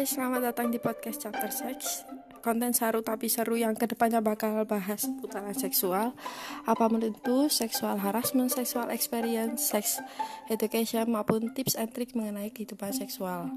[0.00, 2.08] guys, selamat datang di podcast Chapter Sex
[2.40, 6.16] Konten seru tapi seru yang ke depannya bakal bahas putaran seksual.
[6.64, 10.00] Apa pun itu, seksual harassment, seksual experience, sex
[10.48, 13.52] education maupun tips and trick mengenai kehidupan seksual.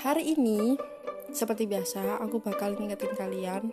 [0.00, 0.80] Hari ini,
[1.28, 3.68] seperti biasa, aku bakal ngingetin kalian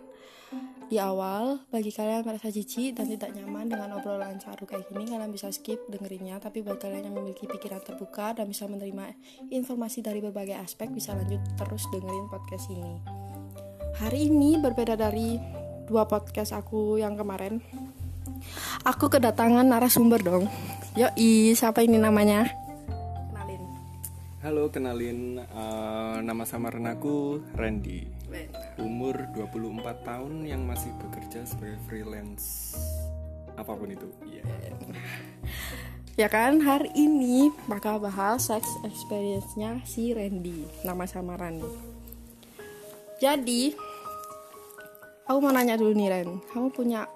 [0.88, 5.10] di awal, bagi kalian yang merasa jijik dan tidak nyaman dengan obrolan caru kayak gini,
[5.10, 6.40] kalian bisa skip dengerinnya.
[6.42, 9.14] Tapi bagi kalian yang memiliki pikiran terbuka dan bisa menerima
[9.52, 12.94] informasi dari berbagai aspek, bisa lanjut terus dengerin podcast ini.
[14.02, 15.36] Hari ini berbeda dari
[15.86, 17.60] dua podcast aku yang kemarin.
[18.82, 20.50] Aku kedatangan narasumber dong.
[20.98, 22.50] Yoi, siapa ini namanya?
[23.30, 23.62] Kenalin.
[24.42, 28.21] Halo, kenalin uh, nama samaran aku Randy
[28.80, 32.76] umur 24 tahun yang masih bekerja sebagai freelance.
[33.56, 34.08] Apa pun itu.
[34.24, 34.48] Yeah.
[36.20, 40.64] ya kan hari ini bakal bahas sex experience-nya si Randy.
[40.84, 41.60] Nama samaran
[43.22, 43.70] jadi
[45.30, 46.42] aku mau nanya dulu nih Ren.
[46.50, 47.06] Kamu punya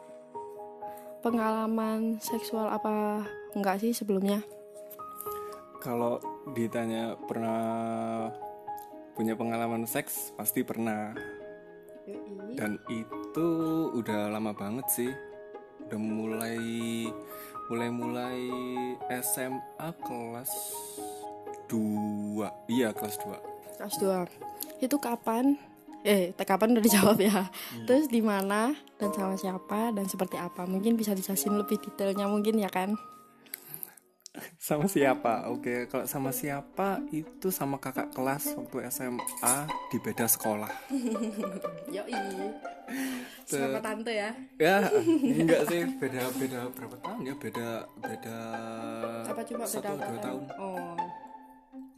[1.19, 3.27] pengalaman seksual apa
[3.59, 4.39] enggak sih sebelumnya?
[5.83, 6.23] Kalau
[6.55, 8.31] ditanya pernah
[9.17, 11.17] punya pengalaman seks pasti pernah.
[12.53, 13.49] Dan itu
[13.97, 15.11] udah lama banget sih.
[15.89, 16.61] Udah mulai
[17.67, 18.39] mulai mulai
[19.25, 20.53] SMA kelas
[21.67, 25.59] 2 iya kelas 2 kelas 2 itu kapan?
[26.07, 27.51] Eh kapan udah dijawab ya?
[27.51, 27.87] Hmm.
[27.91, 28.71] terus di mana?
[29.01, 29.91] Dan sama siapa?
[29.91, 30.63] Dan seperti apa?
[30.63, 32.95] Mungkin bisa dijelasin lebih detailnya mungkin ya kan
[34.67, 35.47] sama siapa?
[35.55, 39.55] Oke, kalau sama siapa itu sama kakak kelas waktu SMA
[39.95, 40.75] di beda sekolah.
[41.95, 42.11] Yoi.
[43.47, 44.35] Sama tante ya?
[44.59, 44.91] Ya,
[45.23, 47.35] enggak sih, beda beda berapa tahun ya?
[47.39, 48.39] Beda beda
[49.31, 50.43] Apa cuma satu beda dua tahun.
[50.59, 50.99] Oh.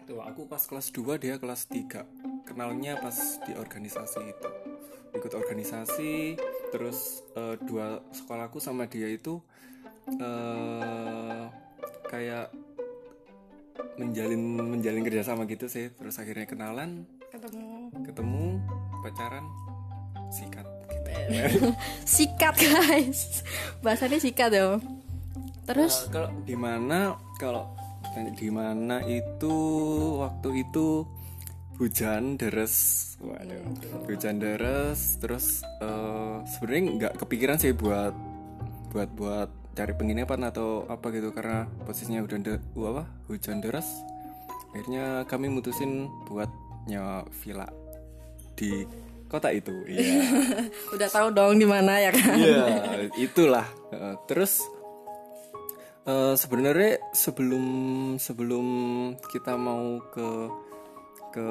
[0.04, 2.48] Tuh, aku pas kelas 2 dia kelas 3.
[2.48, 4.50] Kenalnya pas di organisasi itu.
[5.12, 6.40] Ikut organisasi,
[6.72, 9.36] terus uh, dua sekolahku sama dia itu
[10.16, 11.67] uh,
[12.08, 12.50] kayak
[14.00, 15.92] menjalin menjalin kerjasama gitu sih.
[15.92, 17.04] Terus akhirnya kenalan.
[17.28, 17.92] Ketemu.
[18.08, 18.44] Ketemu
[19.04, 19.44] pacaran
[20.32, 21.10] sikat gitu.
[22.18, 23.44] Sikat guys.
[23.80, 24.80] Bahasanya sikat ya.
[25.68, 26.08] Terus?
[26.08, 27.64] Uh, kalau di mana kalau
[28.34, 29.54] di mana itu
[30.20, 31.04] waktu itu
[31.76, 32.74] hujan deres.
[33.20, 33.62] Waduh
[34.08, 35.20] hujan deres.
[35.20, 38.16] Terus uh, sebenarnya nggak kepikiran sih buat
[38.88, 43.06] buat buat cari penginapan atau apa gitu karena posisinya udah de, apa?
[43.30, 43.86] Hujan deras.
[44.74, 46.50] Akhirnya kami mutusin buat
[46.90, 47.70] nyawa villa
[48.58, 48.82] di
[49.30, 50.24] kota itu iya.
[50.98, 52.34] Udah tahu dong di mana ya kan?
[52.34, 52.66] Iya
[53.14, 53.66] itulah.
[54.26, 54.66] Terus
[56.10, 57.64] uh, sebenarnya sebelum
[58.18, 58.66] sebelum
[59.30, 60.28] kita mau ke
[61.28, 61.46] ke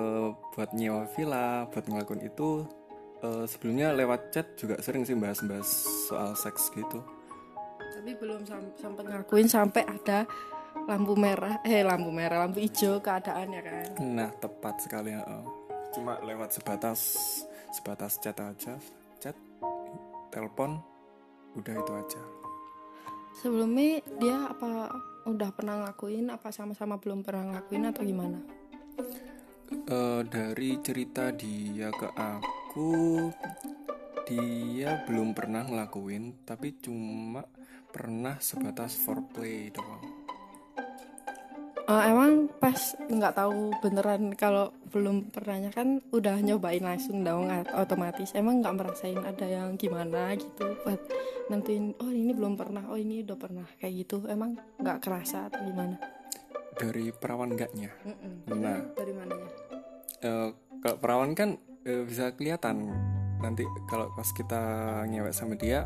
[0.57, 2.65] buat nyewa villa buat ngelakuin itu
[3.21, 5.69] uh, sebelumnya lewat chat juga sering sih bahas-bahas
[6.09, 7.05] soal seks gitu
[8.07, 10.23] tapi belum sampai ngakuin sampai ada
[10.87, 13.99] lampu merah eh lampu merah lampu hijau keadaan ya kan.
[13.99, 15.27] Nah tepat sekali ya
[15.91, 17.19] cuma lewat sebatas
[17.75, 18.79] sebatas chat aja
[19.19, 19.35] chat
[20.31, 20.79] telepon
[21.59, 22.23] udah itu aja.
[23.43, 24.87] Sebelumnya dia apa
[25.27, 28.39] udah pernah ngelakuin apa sama-sama belum pernah ngelakuin atau gimana?
[29.91, 33.27] Uh, dari cerita dia ke aku
[34.23, 37.43] dia belum pernah ngelakuin tapi cuma
[37.91, 40.27] pernah sebatas foreplay doang
[41.87, 42.77] uh, emang pas
[43.07, 48.35] nggak tahu beneran kalau belum pernahnya kan udah nyobain langsung dong otomatis.
[48.35, 50.99] Emang nggak merasain ada yang gimana gitu buat
[51.47, 54.27] nentuin oh ini belum pernah oh ini udah pernah kayak gitu.
[54.27, 55.95] Emang nggak kerasa atau gimana?
[56.77, 58.33] Dari perawan enggaknya mm -mm.
[58.53, 58.79] nah.
[58.93, 59.49] Dari mananya?
[60.21, 60.49] Uh,
[60.83, 62.91] kalau perawan kan uh, bisa kelihatan.
[63.37, 64.61] Nanti kalau pas kita
[65.13, 65.85] ngewek sama dia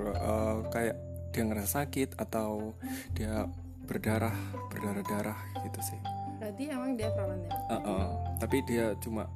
[0.00, 0.96] uh, kayak
[1.32, 2.72] dia ngerasa sakit atau
[3.12, 3.44] dia
[3.86, 4.34] berdarah
[4.72, 6.00] berdarah darah gitu sih.
[6.40, 7.50] Berarti emang dia perawan ya?
[7.70, 8.04] Uh -uh.
[8.40, 9.28] tapi dia cuma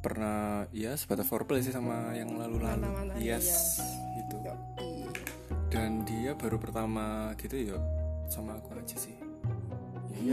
[0.00, 2.86] pernah ya sebatas foreplay sih sama yang lalu-lalu.
[3.18, 4.22] Yes iya.
[4.22, 4.36] gitu.
[5.66, 7.78] Dan dia baru pertama gitu ya
[8.30, 9.14] sama aku aja sih.
[10.16, 10.32] Ya,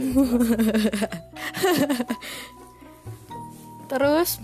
[3.90, 4.40] terus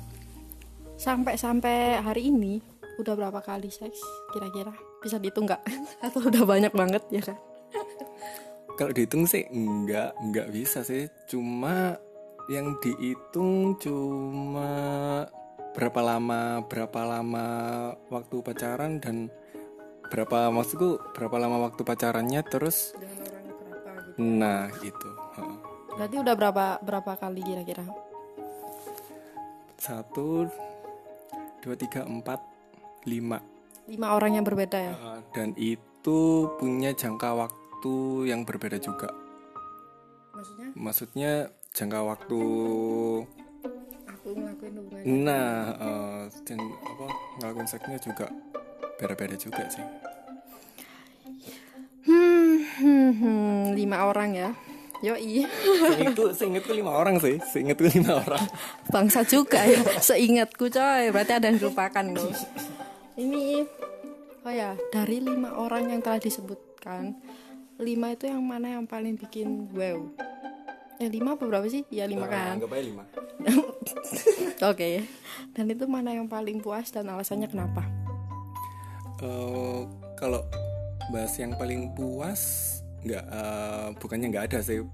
[1.01, 2.61] sampai-sampai hari ini
[3.01, 3.97] udah berapa kali seks
[4.37, 5.63] kira-kira bisa dihitung nggak?
[6.05, 7.39] Atau udah banyak banget ya kan?
[8.79, 11.09] Kalau dihitung sih nggak nggak bisa sih.
[11.29, 11.97] Cuma
[12.49, 14.73] yang dihitung cuma
[15.71, 17.47] berapa lama berapa lama
[18.11, 19.31] waktu pacaran dan
[20.11, 23.39] berapa maksudku berapa lama waktu pacarannya terus gitu.
[24.19, 25.11] nah itu
[25.95, 27.85] berarti udah berapa berapa kali kira-kira?
[29.79, 30.49] Satu
[31.63, 32.41] dua tiga empat
[33.07, 33.39] lima
[33.91, 34.95] lima orang yang berbeda ya?
[34.95, 37.95] Uh, dan itu punya jangka waktu
[38.31, 39.11] yang berbeda juga.
[40.31, 40.67] Maksudnya?
[40.79, 41.33] Maksudnya
[41.75, 42.41] jangka waktu
[44.07, 47.07] aku ngelakuin hubungan nah uh, dan apa
[47.43, 48.27] ngelakuin seksnya juga
[49.03, 49.87] beda-beda juga sih.
[52.07, 54.51] Hmm, hmm, hmm, lima orang ya?
[55.01, 55.49] Yoi,
[55.97, 57.41] seingetku seingetku lima orang sih.
[57.41, 58.45] Seingetku lima orang.
[58.93, 59.81] Bangsa juga ya.
[59.97, 62.29] Seingatku coy, berarti ada yang dilupakan loh
[63.21, 63.69] Ini,
[64.49, 67.21] oh ya, dari lima orang yang telah disebutkan
[67.81, 69.97] Lima itu yang mana yang paling bikin wow?
[71.01, 71.81] Eh lima apa berapa sih?
[71.89, 72.61] Ya lima Uh, kan?
[72.61, 73.05] anggap aja lima.
[74.73, 75.09] Oke.
[75.57, 77.89] Dan itu mana yang paling puas dan alasannya kenapa?
[79.25, 79.81] Eh,
[80.21, 80.45] kalau
[81.09, 82.41] bahas yang paling puas
[83.01, 84.85] nggak eh, bukannya nggak ada sih.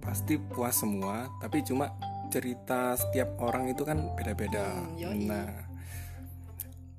[0.00, 1.92] Pasti puas semua tapi cuma
[2.32, 4.64] cerita setiap orang itu kan beda-beda.
[4.64, 5.28] Hmm, yoi.
[5.28, 5.69] nah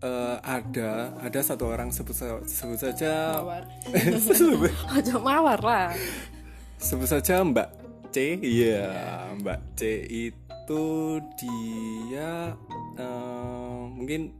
[0.01, 2.13] eh, ada ada satu orang sebut
[2.43, 3.63] sebut saja Mawar.
[4.25, 5.87] Sebut, Ojo mawar lah.
[6.77, 7.69] Sebut saja Mbak
[8.09, 8.41] C.
[8.41, 8.89] Iya
[9.37, 10.83] Mbak C itu
[11.37, 12.57] dia
[12.97, 14.33] eh, mungkin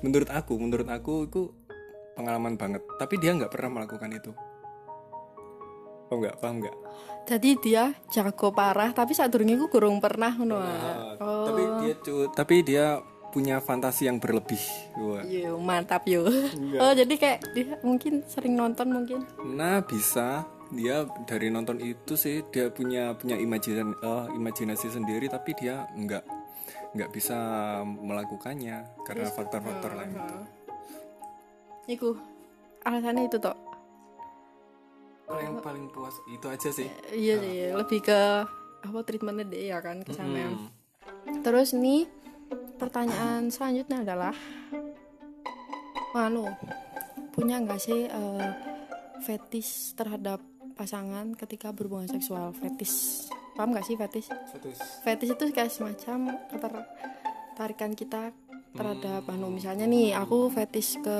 [0.00, 1.42] menurut aku menurut aku itu
[2.14, 2.80] pengalaman banget.
[2.96, 4.32] Tapi dia nggak pernah melakukan itu.
[6.08, 6.36] Oh nggak?
[6.38, 6.76] Paham nggak?
[7.24, 10.56] Jadi dia jago parah Tapi saat durungnya aku kurung pernah ngono.
[10.56, 10.68] Ah.
[10.68, 11.46] Ah, Oh.
[11.48, 12.86] Tapi dia cu- tapi dia
[13.34, 14.62] punya fantasi yang berlebih
[14.94, 15.26] Wah.
[15.26, 16.22] Yo, mantap yo.
[16.78, 19.26] Oh, jadi kayak dia mungkin sering nonton mungkin.
[19.42, 23.94] nah bisa dia dari nonton itu sih dia punya punya imajinasi
[24.38, 26.24] imajinasi sendiri tapi dia nggak
[26.94, 27.36] nggak bisa
[27.82, 30.38] melakukannya karena faktor-faktor lain itu
[31.84, 32.16] Iku
[32.80, 33.52] alasannya itu toh.
[35.28, 38.20] Kalau yang paling puas itu aja sih Iya sih, lebih ke
[38.84, 40.70] apa treatmentnya dia ya kan kesampean.
[40.70, 41.40] Hmm.
[41.40, 42.08] Terus nih
[42.76, 44.34] pertanyaan selanjutnya adalah
[46.14, 46.46] Manu
[47.34, 48.50] punya nggak sih eh,
[49.22, 50.38] fetish terhadap
[50.78, 52.54] pasangan ketika berhubungan seksual?
[52.54, 53.30] Fetish.
[53.54, 54.28] Paham nggak sih fetish?
[54.30, 54.78] Status.
[55.06, 58.34] fetish itu kayak semacam ketertarikan kita
[58.74, 59.50] terhadap anu.
[59.54, 61.18] Misalnya nih aku fetish ke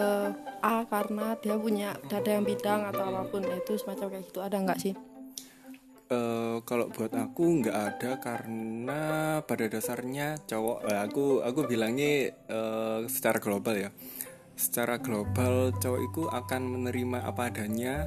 [0.63, 4.43] A karena dia punya dada yang bidang atau apa pun itu semacam kayak gitu.
[4.43, 5.14] Ada nggak sih
[6.05, 9.01] Eh, kalau buat aku nggak ada karena
[9.41, 13.91] pada dasarnya cowok eh, aku aku bilangnya eh, secara global ya.
[14.53, 18.05] Secara global cowok itu akan menerima apa adanya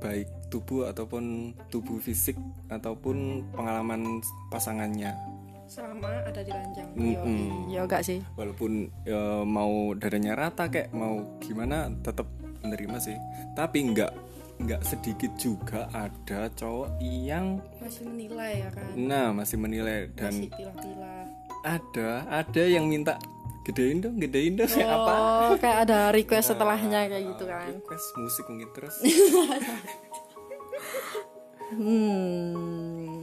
[0.00, 2.40] baik tubuh ataupun tubuh fisik
[2.72, 5.12] ataupun pengalaman pasangannya.
[5.68, 6.88] Sama ada di ranjang.
[6.96, 7.68] Mm-mm.
[7.68, 8.24] yo enggak sih.
[8.40, 12.24] Walaupun eh, mau dadanya rata kayak mau gimana tetap
[12.64, 13.20] menerima sih.
[13.52, 14.29] Tapi nggak
[14.60, 18.88] nggak sedikit juga ada cowok yang masih menilai ya kan?
[18.96, 21.22] Nah masih menilai dan masih pilah-pilah.
[21.64, 23.16] Ada ada yang minta
[23.64, 24.68] gedein dong gedein dong.
[24.68, 25.12] Kayak apa?
[25.50, 27.68] Oh kayak ada request setelahnya kayak gitu kan?
[27.72, 28.96] request musik mungkin terus.
[31.70, 33.22] Hmm.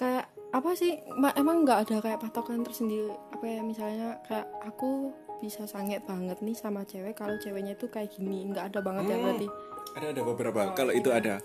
[0.00, 0.24] Kayak
[0.56, 1.04] apa sih?
[1.20, 3.12] Ma- emang nggak ada kayak patokan tersendiri?
[3.12, 8.12] Apa ya misalnya kayak aku bisa sange banget nih sama cewek kalau ceweknya tuh kayak
[8.14, 8.48] gini.
[8.48, 9.48] Nggak ada banget ya berarti?
[9.96, 10.60] Ada ada beberapa.
[10.72, 11.40] Kalau itu ada.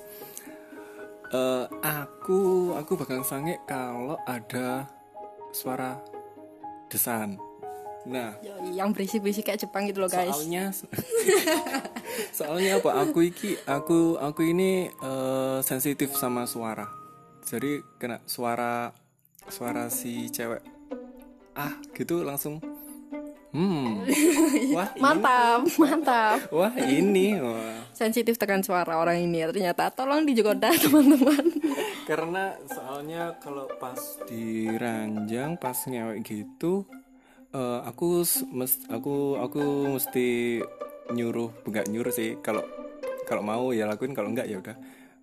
[1.31, 4.87] Eh, aku aku bakal sange kalau ada
[5.55, 5.95] suara
[6.91, 7.39] desan.
[8.03, 8.35] Nah.
[8.41, 10.33] Yoi, yang berisik-berisik kayak Jepang gitu loh guys.
[10.33, 10.75] Soalnya
[12.37, 13.07] soalnya apa?
[13.07, 16.91] Aku iki aku aku ini eh, sensitif sama suara.
[17.47, 18.91] Jadi kena suara
[19.47, 20.63] suara si cewek.
[21.55, 22.59] Ah gitu langsung
[23.51, 24.07] hmm.
[24.75, 26.37] Wah ini, mantap mantap.
[26.51, 27.37] Wah ini.
[27.39, 27.79] Wah.
[27.91, 29.91] sensitif tekan suara orang ini ya ternyata.
[29.93, 31.45] Tolong dijogoda teman-teman.
[32.07, 36.87] Karena soalnya kalau pas di ranjang pas ngewek gitu
[37.51, 38.23] eh, aku
[38.55, 39.61] mes- aku aku
[39.99, 40.59] mesti
[41.11, 42.39] nyuruh enggak nyuruh sih.
[42.39, 42.63] Kalau
[43.27, 44.75] kalau mau ya lakuin kalau enggak ya udah.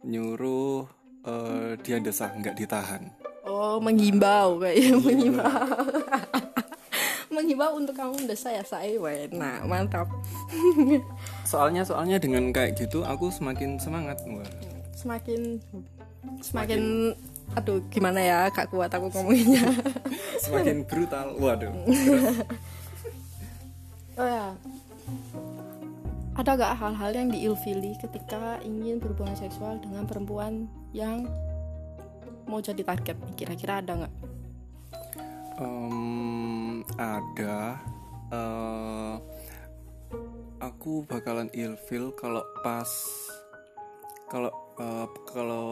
[0.06, 0.86] Nyuruh
[1.26, 3.08] eh, dia desah enggak ditahan.
[3.48, 5.48] Oh menghimbau kayak menghimbau
[7.38, 8.98] menghimbau untuk kamu desa ya saya
[9.30, 10.10] nah mantap.
[11.50, 14.42] Soalnya soalnya dengan kayak gitu aku semakin semangat Wah.
[14.98, 15.62] semakin
[16.42, 17.14] semakin
[17.54, 19.70] aduh gimana ya gak kuat aku ngomonginnya
[20.42, 21.38] semakin brutal.
[21.38, 21.72] Waduh.
[24.18, 24.50] Oh ya.
[26.34, 31.30] Ada gak hal-hal yang diilfili ketika ingin berhubungan seksual dengan perempuan yang
[32.50, 33.14] mau jadi target?
[33.38, 34.14] Kira-kira ada nggak
[35.58, 36.47] Em,
[36.96, 37.76] ada
[38.32, 39.14] eh,
[40.62, 42.88] aku bakalan ilfil kalau pas
[44.28, 45.68] kalau eh, kalau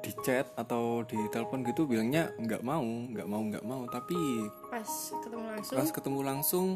[0.00, 3.82] di chat atau di telepon gitu bilangnya nggak mau nggak mau nggak mau.
[3.86, 4.90] Tapi pas
[5.20, 5.76] ketemu langsung?
[5.76, 6.66] pas ketemu langsung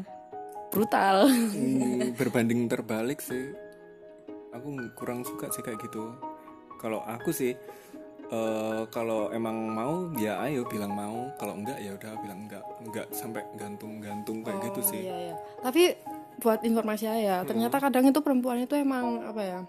[0.69, 1.17] brutal.
[1.27, 3.51] Hmm, berbanding terbalik sih.
[4.53, 6.15] Aku kurang suka sih kayak gitu.
[6.79, 7.57] Kalau aku sih
[8.31, 13.07] eh, kalau emang mau ya ayo bilang mau kalau enggak ya udah bilang enggak enggak
[13.13, 15.35] sampai gantung-gantung kayak gitu Oh, sih iya, iya.
[15.61, 15.83] Tapi
[16.41, 19.59] buat informasi saya, ternyata kadang itu perempuan itu emang apa ya?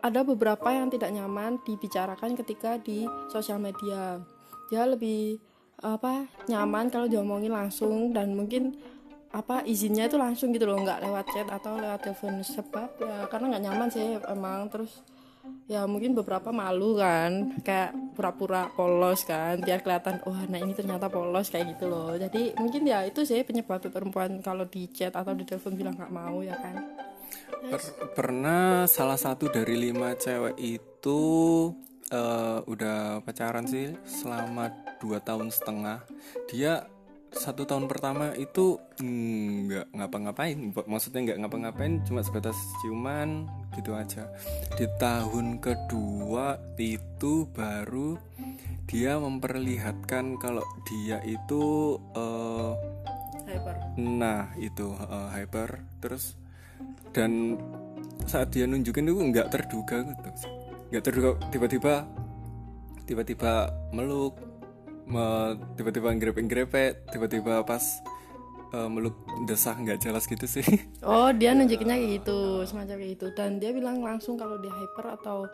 [0.00, 4.20] Ada beberapa yang tidak nyaman dibicarakan ketika di sosial media.
[4.68, 5.40] Dia lebih
[5.80, 8.76] apa nyaman kalau diomongin langsung dan mungkin
[9.30, 13.56] apa izinnya itu langsung gitu loh nggak lewat chat atau lewat telepon sebab ya karena
[13.56, 15.00] nggak nyaman sih emang terus
[15.70, 21.06] ya mungkin beberapa malu kan kayak pura-pura polos kan biar kelihatan wah nah ini ternyata
[21.06, 22.18] polos kayak gitu loh.
[22.18, 26.12] Jadi mungkin ya itu sih penyebab perempuan kalau di chat atau di telepon bilang nggak
[26.12, 26.74] mau ya kan?
[27.70, 31.20] Per- pernah salah satu dari lima cewek itu
[32.10, 36.02] eh, udah pacaran sih selama dua tahun setengah.
[36.50, 36.84] Dia
[37.30, 40.58] satu tahun pertama itu mm, nggak ngapa-ngapain.
[40.74, 43.46] Maksudnya nggak ngapa-ngapain cuma sebatas ciuman
[43.78, 44.26] gitu aja.
[44.74, 48.18] Di tahun kedua itu baru
[48.90, 52.72] dia memperlihatkan kalau dia itu eh,
[53.46, 53.76] hyper.
[53.98, 55.86] Nah itu uh, hyper.
[56.02, 56.34] Terus
[57.14, 57.58] dan
[58.26, 60.28] saat dia nunjukin itu nggak terduga gitu.
[60.90, 61.94] Nggak terduga tiba-tiba
[63.06, 64.49] tiba-tiba meluk me-
[65.74, 67.82] tiba-tiba grepe-grepe tiba-tiba pas
[68.74, 69.14] uh, meluk
[69.44, 70.64] desah nggak jelas gitu sih.
[71.06, 73.26] Oh dia nunjukinnya kayak gitu semacam kayak gitu.
[73.34, 75.46] Dan dia bilang langsung kalau dia hyper atau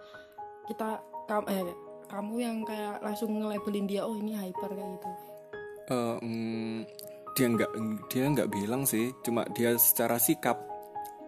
[0.69, 1.63] kita kamu eh
[2.07, 5.09] kamu yang kayak langsung nge-labelin dia oh ini hyper kayak gitu.
[5.87, 6.79] Eh, mm,
[7.39, 7.71] dia nggak
[8.13, 9.15] dia nggak bilang sih.
[9.23, 10.59] Cuma dia secara sikap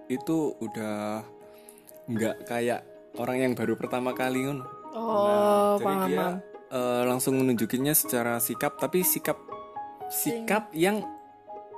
[0.08, 1.20] itu udah
[2.08, 2.80] nggak kayak
[3.20, 4.64] orang yang baru pertama kali kan
[4.96, 6.28] oh Jadi paham dia
[6.68, 9.36] eh, langsung menunjukinnya secara sikap tapi sikap
[10.08, 11.04] sikap yang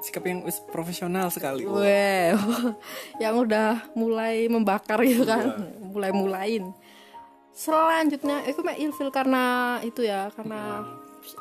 [0.00, 2.36] sikap yang wis profesional sekali Wow,
[3.22, 5.76] yang udah mulai membakar gitu kan, Iya.
[5.82, 6.64] mulai mulain.
[7.52, 9.44] Selanjutnya, itu mah ilfil karena
[9.84, 10.86] itu ya, karena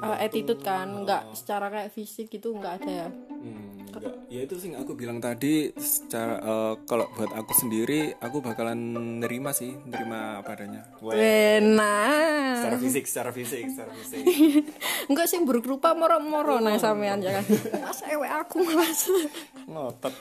[0.02, 3.10] uh, attitude kan, nggak secara kayak fisik gitu nggak ada ya.
[3.40, 4.16] Hmm, enggak.
[4.28, 8.76] ya itu sih aku bilang tadi secara eh, kalau buat aku sendiri aku bakalan
[9.24, 12.60] nerima sih nerima apa adanya Benar.
[12.60, 14.24] secara fisik secara fisik secara fisik
[15.10, 17.46] Enggak sih buruk rupa moro-moro nah sampean ya kan.
[17.88, 19.08] Mas ewe aku mas.
[19.72, 20.14] ngotot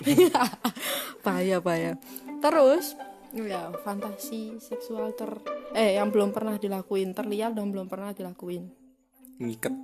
[1.21, 1.93] bahaya bahaya.
[2.38, 2.95] Terus
[3.35, 5.43] ya fantasi seksual ter
[5.77, 8.88] eh yang belum pernah dilakuin terlihat dan belum pernah dilakuin.
[9.38, 9.75] Ngiket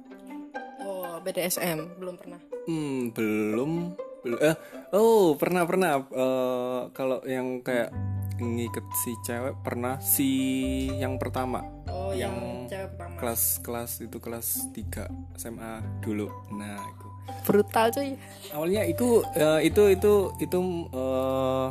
[0.81, 2.41] Oh, BDSM belum pernah.
[2.67, 3.97] Hmm, belum.
[4.21, 4.57] Bel- Eh,
[4.93, 6.01] oh, pernah pernah.
[6.03, 7.89] Eh, kalau yang kayak
[8.37, 10.29] ngiket si cewek pernah si
[10.93, 13.17] yang pertama Oh, yang, Yang cewek pertama.
[13.17, 16.29] kelas kelas itu kelas 3 SMA dulu.
[16.51, 17.09] Nah, itu.
[17.43, 18.11] Brutal cuy.
[18.51, 20.59] Awalnya itu eh, itu itu itu
[20.91, 21.67] eh,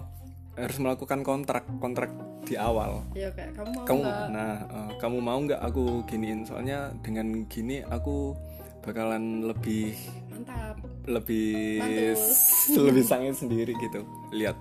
[0.53, 2.09] harus melakukan kontrak kontrak
[2.43, 3.01] di awal.
[3.13, 4.27] Ya kayak kamu mau Kamu nggak?
[4.29, 6.45] nah, eh, kamu mau nggak aku giniin?
[6.45, 8.37] Soalnya dengan gini aku
[8.83, 9.95] bakalan lebih
[10.27, 10.75] Mantap.
[11.07, 12.83] lebih Mantul.
[12.91, 14.59] lebih sange sendiri gitu lihat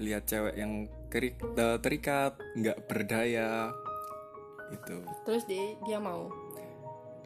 [0.00, 0.72] lihat cewek yang
[1.06, 3.68] kerik, eh, terikat nggak berdaya
[4.72, 6.32] itu Terus dia dia mau.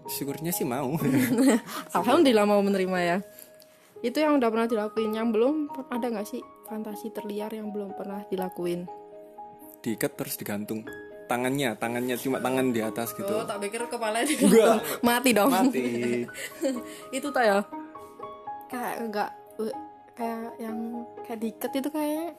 [0.07, 0.95] syukurnya sih mau
[1.97, 3.19] Alhamdulillah mau menerima ya.
[3.99, 8.27] Itu yang udah pernah dilakuin, yang belum ada nggak sih fantasi terliar yang belum pernah
[8.27, 8.85] dilakuin?
[9.77, 10.83] diikat terus digantung
[11.27, 14.83] tangannya tangannya cuma tangan di atas gitu Oh, tak pikir kepala Enggak.
[14.99, 15.47] mati dong.
[15.47, 16.27] mati
[17.17, 17.63] itu tuh ya.
[18.67, 19.31] Kayak enggak
[19.63, 19.75] eh,
[20.15, 20.79] kayak yang
[21.23, 22.35] kayak diikat itu kayak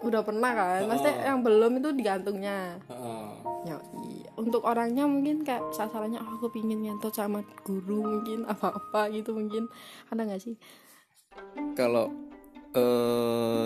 [0.00, 0.80] udah pernah kan.
[0.88, 2.80] Maksudnya yang belum itu digantungnya.
[2.88, 3.28] Heeh.
[3.62, 4.28] Ya, iya.
[4.34, 9.68] Untuk orangnya mungkin kayak sasarannya oh, aku pingin nyentuh sama guru mungkin apa-apa gitu mungkin
[10.08, 10.56] ada nggak sih?
[11.72, 12.12] kalau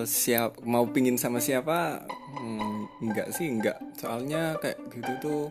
[0.06, 2.06] siap mau pingin sama siapa?
[2.38, 3.76] Hmm, enggak sih enggak.
[3.98, 5.42] Soalnya kayak gitu tuh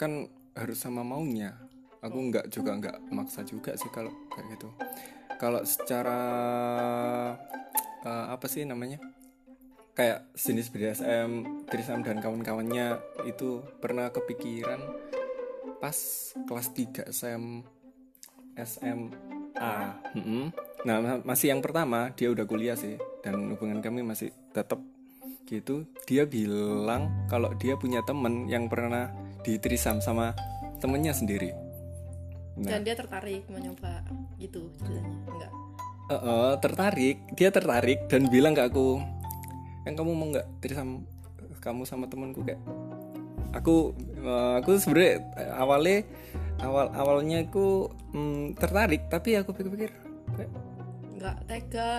[0.00, 1.54] kan harus sama maunya.
[2.02, 4.68] Aku enggak juga enggak maksa juga sih kalau kayak gitu.
[5.38, 6.20] Kalau secara
[8.02, 8.98] eh, apa sih namanya?
[9.92, 11.30] Kayak jenis BDSM
[11.68, 12.96] Trisam dan kawan-kawannya
[13.28, 14.80] itu pernah kepikiran
[15.78, 15.96] pas
[16.48, 17.60] kelas 3 SM
[18.56, 19.74] SMA
[20.16, 20.48] Mm-mm.
[20.82, 24.78] Nah, ma- masih yang pertama dia udah kuliah sih dan hubungan kami masih tetap
[25.46, 25.86] gitu.
[26.06, 29.10] Dia bilang kalau dia punya temen yang pernah
[29.42, 30.34] ditrisam sama
[30.78, 31.50] temennya sendiri.
[32.58, 34.04] Nah, Dan dia tertarik mau nyoba
[34.36, 35.18] gitu ceritanya.
[35.30, 35.52] Enggak.
[36.12, 39.00] eh, eh, tertarik, dia tertarik dan bilang ke aku,
[39.88, 41.08] "Yang kamu mau nggak trisam
[41.62, 42.58] kamu sama temanku kayak
[43.54, 45.98] aku eh, aku sebenarnya eh, awalnya
[46.66, 49.94] awal awalnya aku mm, tertarik tapi aku pikir-pikir
[51.22, 51.90] nggak tega.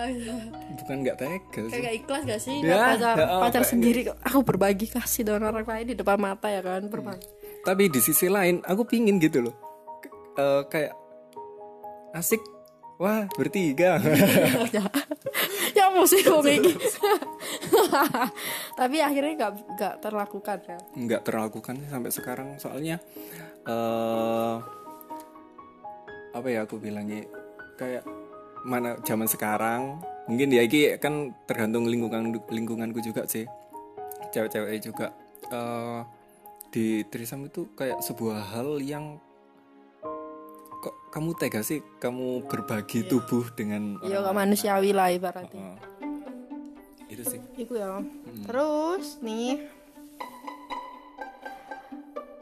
[0.84, 1.80] Bukan nggak tega sih.
[1.80, 2.56] Kayak ikhlas gak sih?
[2.60, 4.16] Ya, pacar ya, oh, pacar kayak sendiri kok.
[4.20, 6.84] aku berbagi kasih dengan orang lain di depan mata ya kan?
[6.92, 7.24] Berbagi.
[7.64, 9.54] Tapi di sisi lain aku pingin gitu loh.
[10.04, 10.92] K- eh, kayak
[12.12, 12.44] asik.
[13.00, 13.98] Wah bertiga.
[14.74, 14.84] Ya.
[15.74, 16.74] Ya sih wong iki.
[18.78, 20.78] tapi akhirnya nggak nggak terlakukan ya?
[20.94, 22.48] Nggak terlakukan sampai sekarang.
[22.60, 23.02] Soalnya
[23.66, 24.56] eh
[26.34, 27.26] apa ya aku bilangnya?
[27.74, 28.06] Kayak
[28.64, 33.44] mana zaman sekarang mungkin ya ini kan tergantung lingkungan lingkunganku juga sih
[34.32, 35.12] cewek-cewek juga
[35.52, 36.00] eh
[36.74, 39.22] di trisam itu kayak sebuah hal yang
[40.82, 47.12] kok kamu tega sih kamu berbagi tubuh dengan iya orang gak manusiawi lah ibaratnya lain.
[47.12, 48.02] itu sih Iku ya.
[48.50, 49.62] Terus nih.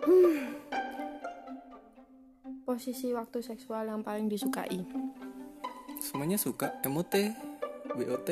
[0.03, 0.57] Hmm.
[2.65, 4.81] Posisi waktu seksual yang paling disukai.
[6.03, 7.15] Semuanya suka MOT
[7.95, 8.31] WOT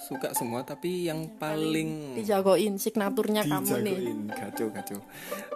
[0.00, 3.96] suka semua tapi yang paling Dijagoin signaturnya kamu nih.
[4.00, 4.20] dijagoin.
[4.32, 5.00] Kacau kacau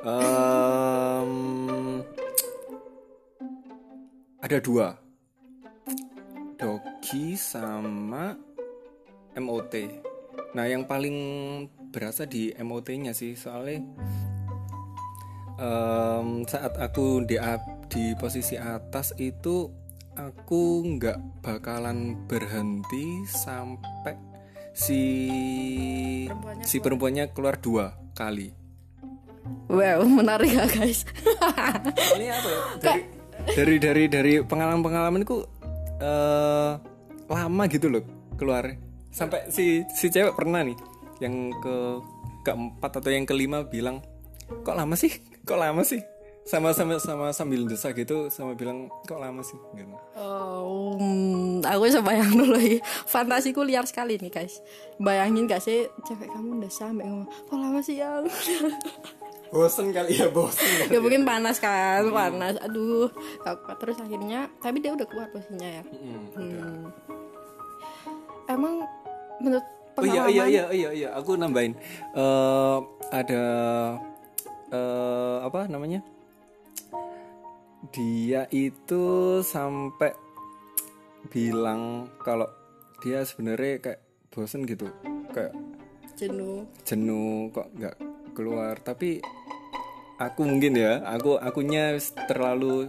[0.04, 1.32] Em,
[4.44, 5.00] ada dua.
[6.60, 8.36] Dogi sama
[9.40, 9.74] MOT
[10.54, 11.16] nah yang paling
[11.90, 13.80] berasa di MOT nya sih soalnya
[15.58, 17.40] em, saat aku di
[17.90, 19.83] di posisi atas itu
[20.14, 24.14] aku nggak bakalan berhenti sampai
[24.74, 25.02] si
[26.26, 28.50] Perempuannya si perempuannya keluar dua kali.
[29.68, 31.06] Wow, menarik ya guys.
[32.18, 32.60] ini apa ya?
[32.80, 33.02] Dari
[33.54, 35.36] dari dari dari pengalaman pengalamanku
[36.00, 36.72] eh
[37.28, 38.04] lama gitu loh
[38.38, 38.70] keluar.
[39.14, 40.78] Sampai si si cewek pernah nih
[41.22, 41.76] yang ke
[42.42, 44.02] keempat atau yang kelima bilang
[44.62, 45.10] kok lama sih?
[45.44, 46.13] Kok lama sih
[46.44, 51.88] sama sama sama sambil desa gitu sama bilang kok lama sih gitu Oh, hmm, aku
[51.88, 52.78] bisa bayang dulu ya.
[53.08, 54.60] Fantasiku liar sekali nih guys.
[55.00, 58.28] Bayangin gak sih cewek kamu udah sampai ngomong, kok lama sih yang?
[59.54, 62.60] bosen kali ya bosen ya mungkin panas kan, panas.
[62.60, 63.08] Aduh,
[63.42, 63.76] gak kuat.
[63.80, 65.82] terus akhirnya, tapi dia udah keluar posisinya ya.
[66.36, 66.92] Hmm.
[68.50, 68.84] Emang
[69.40, 71.78] menurut Oh iya pengalaman iya iya iya iya aku nambahin
[72.18, 72.78] eh
[73.14, 73.44] ada
[74.74, 76.02] eh apa namanya
[77.92, 79.04] dia itu
[79.44, 80.16] sampai
[81.28, 82.48] bilang kalau
[83.04, 84.00] dia sebenarnya kayak
[84.32, 84.88] bosen gitu
[85.32, 85.52] kayak
[86.16, 86.64] jenuh.
[86.86, 87.96] jenuh kok nggak
[88.32, 89.20] keluar tapi
[90.16, 91.98] aku mungkin ya aku akunya
[92.30, 92.88] terlalu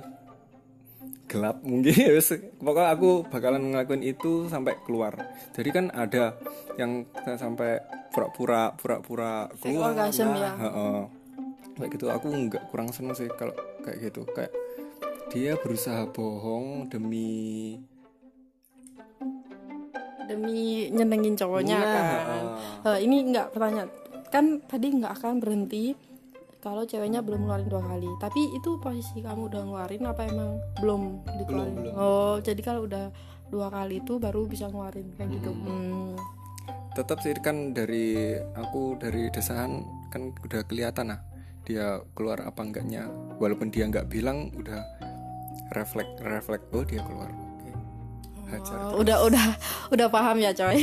[1.26, 2.16] gelap mungkin ya
[2.62, 5.18] pokoknya aku bakalan ngelakuin itu sampai keluar
[5.58, 6.38] jadi kan ada
[6.78, 7.82] yang sampai
[8.14, 10.54] pura-pura pura-pura keluar orgasm lah.
[10.56, 10.64] ya.
[10.64, 11.00] Heeh.
[11.76, 13.52] kayak gitu aku nggak kurang seneng sih kalau
[13.84, 14.54] kayak gitu kayak
[15.36, 17.76] dia berusaha bohong demi
[20.32, 22.46] demi nyenengin cowoknya Nah, kan.
[22.96, 23.92] Eh, ini nggak pertanyaan
[24.32, 25.92] kan tadi nggak akan berhenti
[26.64, 28.10] kalau ceweknya belum ngeluarin dua kali.
[28.18, 31.02] Tapi itu posisi kamu udah ngeluarin apa emang belum
[31.38, 31.76] dikeluarin?
[31.78, 31.94] belum.
[31.94, 33.14] Oh, jadi kalau udah
[33.54, 35.52] dua kali itu baru bisa ngeluarin kayak gitu.
[35.52, 36.16] Hmm.
[36.96, 41.20] tetap sih kan dari aku dari desaan kan udah kelihatan lah
[41.68, 44.80] dia keluar apa enggaknya walaupun dia nggak bilang udah
[45.72, 47.70] refleks refleks oh dia keluar oke
[48.52, 49.46] hajar Oh, udah udah
[49.92, 50.78] udah paham ya coy.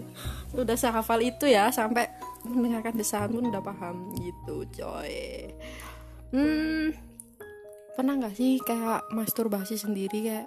[0.60, 2.06] udah sehafal itu ya sampai
[2.46, 5.50] mendengarkan desahan pun udah paham gitu coy.
[6.30, 6.94] Hmm,
[7.94, 10.46] pernah nggak sih kayak masturbasi sendiri kayak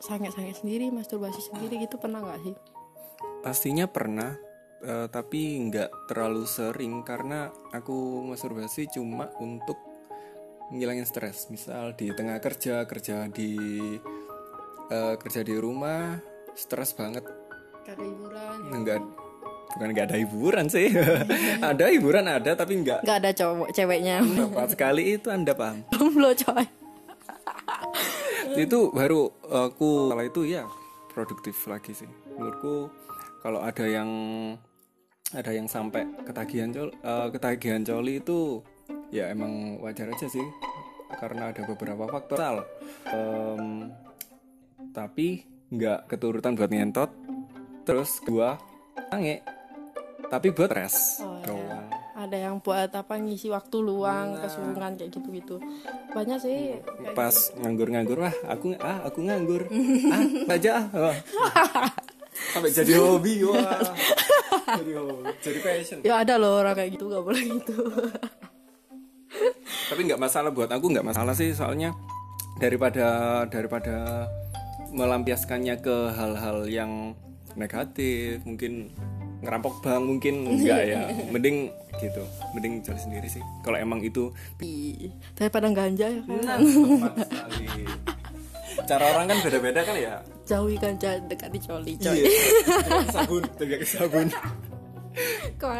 [0.00, 2.54] sange-sange sendiri masturbasi sendiri gitu pernah nggak sih?
[3.40, 4.36] pastinya pernah
[4.80, 9.76] eh, tapi nggak terlalu sering karena aku masturbasi cuma untuk
[10.70, 11.50] ngilangin stres.
[11.50, 13.54] Misal di tengah kerja kerja di
[14.90, 16.18] eh, kerja di rumah
[16.54, 17.26] stres banget.
[17.86, 18.56] Gak ada hiburan.
[18.84, 18.98] nggak
[19.70, 20.88] bukan nggak ada hiburan sih.
[21.70, 23.06] Ada hiburan ada tapi nggak.
[23.06, 24.18] Gak ada cowok ceweknya.
[24.18, 25.86] tepat sekali itu anda paham.
[26.14, 26.66] Belum coy.
[28.58, 30.66] itu baru aku kalau itu ya
[31.14, 32.10] produktif lagi sih.
[32.34, 32.90] Menurutku
[33.46, 34.10] kalau ada yang
[35.30, 38.58] ada yang sampai ketagihan col eh, ketagihan coli itu
[39.10, 40.46] ya emang wajar aja sih
[41.18, 42.66] karena ada beberapa faktor.
[43.10, 43.90] Em,
[44.94, 47.10] tapi nggak keturutan buat ngentot
[47.86, 48.58] terus dua
[49.10, 49.42] sange
[50.30, 51.78] tapi buat res Oh, ya.
[52.20, 55.56] Ada yang buat apa ngisi waktu luang, kesulungan kayak gitu-gitu.
[56.12, 56.76] Banyak sih
[57.16, 59.64] pas nganggur-nganggur wah aku ah aku nganggur.
[60.12, 61.16] Ah baca ah.
[62.52, 63.80] Sampai jadi hobi wah.
[64.70, 65.98] Jadi hobi jadi passion.
[66.06, 67.74] Ya ada loh orang kayak gitu gak boleh gitu.
[70.00, 71.52] tapi nggak masalah buat aku nggak masalah sih.
[71.52, 71.92] Soalnya
[72.56, 74.24] daripada daripada
[74.96, 77.12] melampiaskannya ke hal-hal yang
[77.52, 78.88] negatif mungkin
[79.44, 81.04] ngerampok bank mungkin enggak ya.
[81.36, 81.68] Mending
[82.00, 82.24] gitu
[82.56, 83.44] mending cari sendiri sih.
[83.60, 84.32] Kalau emang itu
[85.36, 86.20] daripada ganja ya.
[86.48, 86.64] Kan
[88.88, 90.16] cara orang kan beda-beda kan ya.
[90.48, 92.24] Jauhi ganja dekat di coli coy.
[92.24, 92.24] Iya
[92.88, 94.26] Tegak sabun tegak sabun.
[95.60, 95.72] Kok?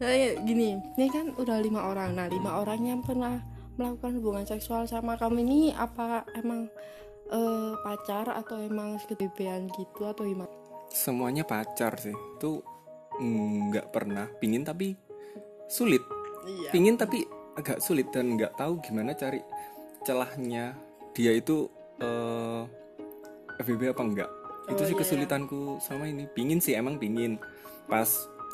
[0.00, 0.08] Nah,
[0.40, 2.16] gini ini kan udah lima orang.
[2.16, 6.66] Nah lima orang yang pernah melakukan hubungan seksual sama kamu ini apa emang
[7.30, 10.50] eh, pacar atau emang sekebebean gitu atau gimana?
[10.90, 12.14] Semuanya pacar sih.
[12.36, 12.60] Itu
[13.18, 14.26] nggak pernah.
[14.42, 14.92] Pingin tapi
[15.70, 16.02] sulit.
[16.44, 16.70] Iya.
[16.74, 17.22] Pingin tapi
[17.54, 19.40] agak sulit dan nggak tahu gimana cari
[20.02, 20.74] celahnya.
[21.14, 22.62] Dia itu eh
[23.58, 24.30] FBB apa enggak
[24.68, 25.00] itu Oh, sih iya.
[25.00, 26.28] kesulitanku sama ini.
[26.28, 27.40] Pingin sih emang pingin.
[27.88, 28.08] Pas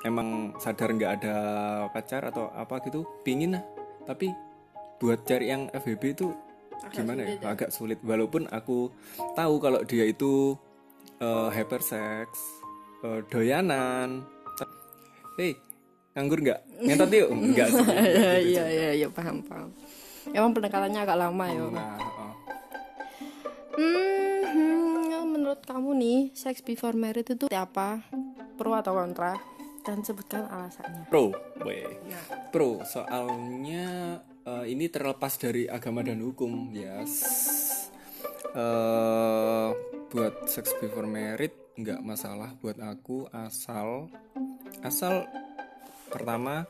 [0.06, 1.36] emang sadar nggak ada
[1.90, 3.64] pacar atau apa gitu pingin lah.
[4.06, 4.30] Tapi
[4.98, 6.28] buat cari yang FBB itu
[6.84, 7.48] Agak gimana sulit ya?
[7.48, 7.98] Agak sulit.
[8.04, 8.92] Walaupun aku
[9.32, 10.52] tahu kalau dia itu
[11.22, 12.28] eh, hypersex
[13.04, 14.24] eh, doyanan.
[15.34, 15.56] Hei
[16.14, 16.60] nganggur nggak?
[16.84, 17.28] Ngentot yuk.
[17.50, 17.84] Enggak sih.
[17.88, 19.70] Iya iya iya iya paham paham.
[20.30, 22.32] Emang pendekatannya agak lama ya nah oh.
[23.74, 28.06] Hmm, hmm, menurut kamu nih, sex before married itu apa?
[28.54, 29.34] Pro atau kontra?
[29.84, 31.04] Dan sebutkan alasannya.
[31.12, 31.28] pro
[31.60, 34.16] weh Nah, pro soalnya
[34.48, 37.12] eh, ini terlepas dari agama dan hukum yes.
[38.56, 39.68] Eh
[40.08, 42.56] buat sex before married nggak masalah.
[42.64, 44.08] Buat aku asal
[44.80, 45.28] asal
[46.08, 46.64] pertama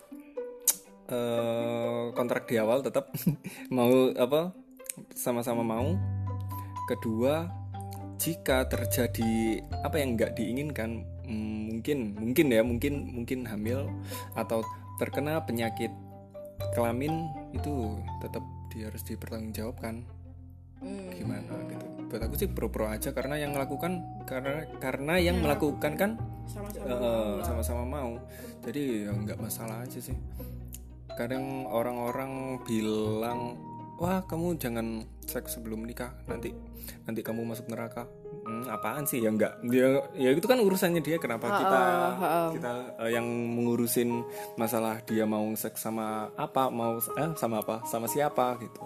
[1.07, 3.15] eh kontrak di awal tetap
[3.77, 4.51] mau apa
[5.15, 5.95] sama-sama mau.
[6.91, 7.47] Kedua
[8.19, 13.89] jika terjadi apa yang nggak diinginkan mungkin mungkin ya mungkin mungkin hamil
[14.37, 14.63] atau
[15.01, 15.91] terkena penyakit
[16.75, 20.03] kelamin itu tetap dia harus dipertanggungjawabkan.
[20.83, 21.87] Hmm, gimana gitu?
[22.11, 26.11] Buat aku sih pro pro aja karena yang melakukan karena karena yang melakukan kan
[26.45, 27.41] sama-sama.
[27.43, 28.13] sama-sama mau.
[28.67, 30.17] Jadi ya nggak masalah aja sih.
[31.15, 33.57] Kadang orang-orang bilang
[33.99, 36.53] wah kamu jangan seks sebelum nikah nanti
[37.07, 38.11] nanti kamu masuk neraka
[38.45, 39.25] Hmm, apaan sih?
[39.25, 41.17] Ya nggak dia ya itu kan urusannya dia.
[41.17, 41.83] Kenapa kita
[42.61, 44.21] kita eh, yang mengurusin
[44.61, 48.85] masalah dia mau seks sama apa mau eh, sama apa sama siapa gitu.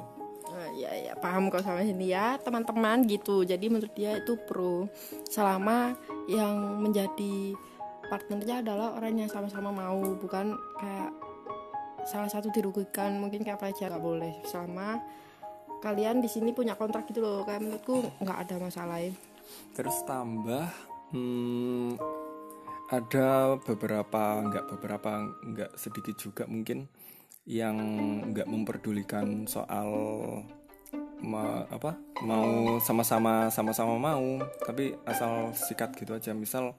[0.48, 3.42] Ah, ya ya paham kok sama sini ya teman-teman gitu.
[3.42, 4.86] Jadi menurut dia itu pro.
[5.26, 5.98] Selama
[6.30, 7.54] yang menjadi
[8.08, 11.10] partnernya adalah orang yang sama-sama mau, bukan kayak
[12.06, 13.18] salah satu dirugikan.
[13.18, 14.34] Mungkin kayak pelecehan nggak boleh.
[14.46, 15.02] Selama
[15.78, 17.42] kalian di sini punya kontrak gitu loh.
[17.42, 19.12] Kayak menurutku nggak ada masalah ya.
[19.76, 20.66] Terus tambah
[21.12, 21.96] hmm,
[22.88, 25.10] ada beberapa nggak beberapa
[25.44, 26.88] nggak sedikit juga mungkin
[27.48, 27.76] yang
[28.32, 29.88] nggak memperdulikan soal
[31.20, 36.32] ma- apa mau sama-sama sama-sama mau tapi asal sikat gitu aja.
[36.32, 36.76] Misal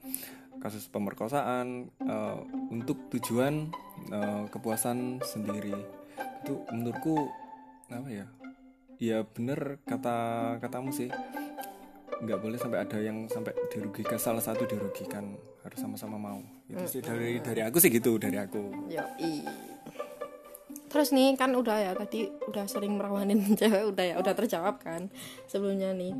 [0.60, 2.38] kasus pemerkosaan eh,
[2.74, 3.70] untuk tujuan
[4.10, 5.78] eh, kepuasan sendiri.
[6.46, 7.30] Itu menurutku
[7.90, 8.26] apa ya?
[9.00, 11.08] Ya bener kata katamu sih
[12.20, 16.40] nggak boleh sampai ada yang sampai dirugikan salah satu dirugikan harus sama-sama mau.
[16.68, 18.92] Itu sih dari dari aku sih gitu dari aku.
[18.92, 19.34] Yoi.
[20.90, 25.08] Terus nih kan udah ya tadi udah sering merawanin cewek udah ya udah terjawab kan
[25.48, 26.12] sebelumnya nih.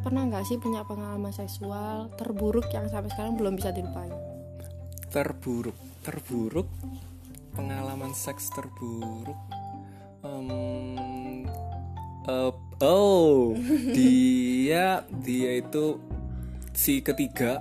[0.00, 4.30] Pernah nggak sih punya pengalaman seksual terburuk yang sampai sekarang belum bisa dilupain?
[5.10, 5.74] terburuk
[6.06, 6.70] terburuk?
[7.58, 9.36] Pengalaman seks terburuk?
[10.22, 10.48] Em,
[12.30, 13.54] eh, oh.
[13.96, 16.00] Dia dia itu
[16.72, 17.60] si ketiga.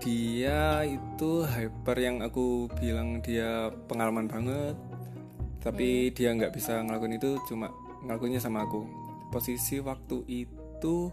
[0.00, 4.76] Dia itu hyper yang aku bilang dia pengalaman banget.
[5.60, 7.68] Tapi dia nggak bisa ngelakuin itu cuma
[8.04, 8.88] ngelakuinnya sama aku.
[9.28, 11.12] Posisi waktu itu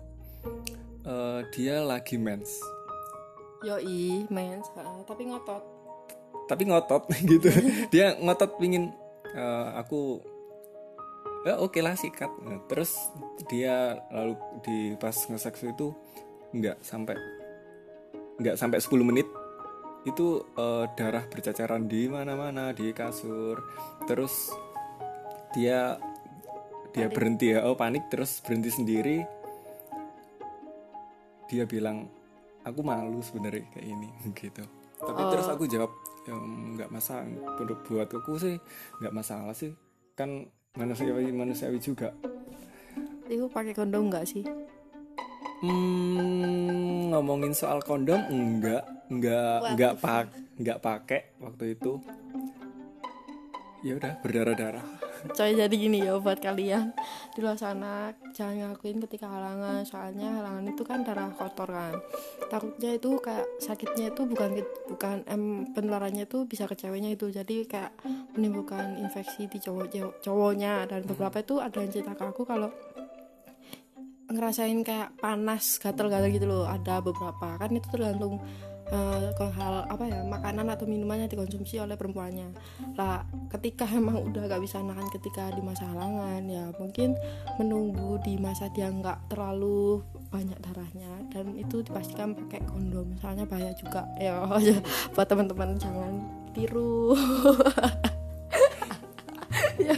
[1.03, 2.59] eh, dia lagi mens.
[3.65, 5.63] Yoi, mens, ha, tapi ngotot.
[6.47, 7.51] tapi ngotot gitu.
[7.91, 8.95] Dia ngotot pingin
[9.35, 10.23] eh, aku
[11.45, 12.31] ya oke lah sikat.
[12.41, 12.97] Nah, terus
[13.51, 14.33] dia lalu
[14.65, 15.93] di pas nge-seks itu
[16.55, 17.17] nggak sampai
[18.37, 19.27] nggak sampai 10 menit
[20.07, 23.59] itu eh, darah berceceran di mana-mana di kasur.
[24.07, 24.55] Terus
[25.51, 25.99] dia
[26.95, 27.67] dia berhenti ya.
[27.67, 29.17] Oh panik terus berhenti sendiri.
[31.51, 32.07] Dia bilang
[32.63, 34.63] aku malu sebenarnya kayak ini gitu.
[34.97, 35.91] Tapi terus aku jawab
[36.27, 37.23] ya nggak masalah
[37.55, 38.55] untuk buat aku sih
[39.03, 39.75] nggak masalah sih.
[40.15, 40.47] Kan
[40.77, 42.13] manusiawi manusiawi juga.
[43.27, 44.45] Itu pakai kondom nggak sih?
[45.57, 50.25] hmm, ngomongin soal kondom enggak enggak What enggak pak
[50.61, 51.97] enggak pakai waktu itu.
[53.81, 56.91] Ya udah berdarah darah coy jadi gini ya buat kalian
[57.35, 59.81] di luar sana jangan ngelakuin ketika halangan.
[59.85, 61.97] Soalnya halangan itu kan darah kotor kan.
[62.47, 67.29] Takutnya itu kayak sakitnya itu bukan bukan em penularannya itu bisa ke ceweknya itu.
[67.33, 67.93] Jadi kayak
[68.37, 70.85] menimbulkan infeksi di cowok cowoknya.
[70.85, 72.69] Dan beberapa itu ada yang cerita ke aku kalau
[74.27, 76.65] ngerasain kayak panas gatel-gatel gitu loh.
[76.67, 77.57] Ada beberapa.
[77.57, 78.43] Kan itu tergantung
[78.91, 82.51] uh, hal apa ya makanan atau minuman yang dikonsumsi oleh perempuannya
[82.95, 87.15] lah ketika emang udah gak bisa nahan ketika di masa halangan ya mungkin
[87.57, 93.71] menunggu di masa dia nggak terlalu banyak darahnya dan itu dipastikan pakai kondom soalnya bahaya
[93.79, 94.43] juga ya
[95.15, 96.13] buat teman-teman jangan
[96.51, 97.15] tiru
[99.77, 99.97] ya.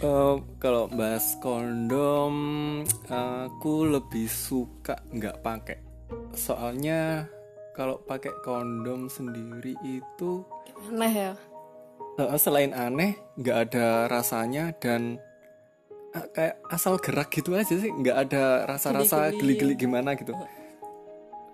[0.00, 2.32] Uh, kalau bahas kondom,
[3.12, 5.78] aku lebih suka nggak pakai.
[6.32, 7.28] Soalnya
[7.74, 10.42] kalau pakai kondom sendiri itu
[10.90, 11.32] aneh ya.
[12.36, 15.16] Selain aneh, nggak ada rasanya dan
[16.12, 20.36] uh, kayak asal gerak gitu aja sih, nggak ada rasa-rasa geli-geli gimana gitu.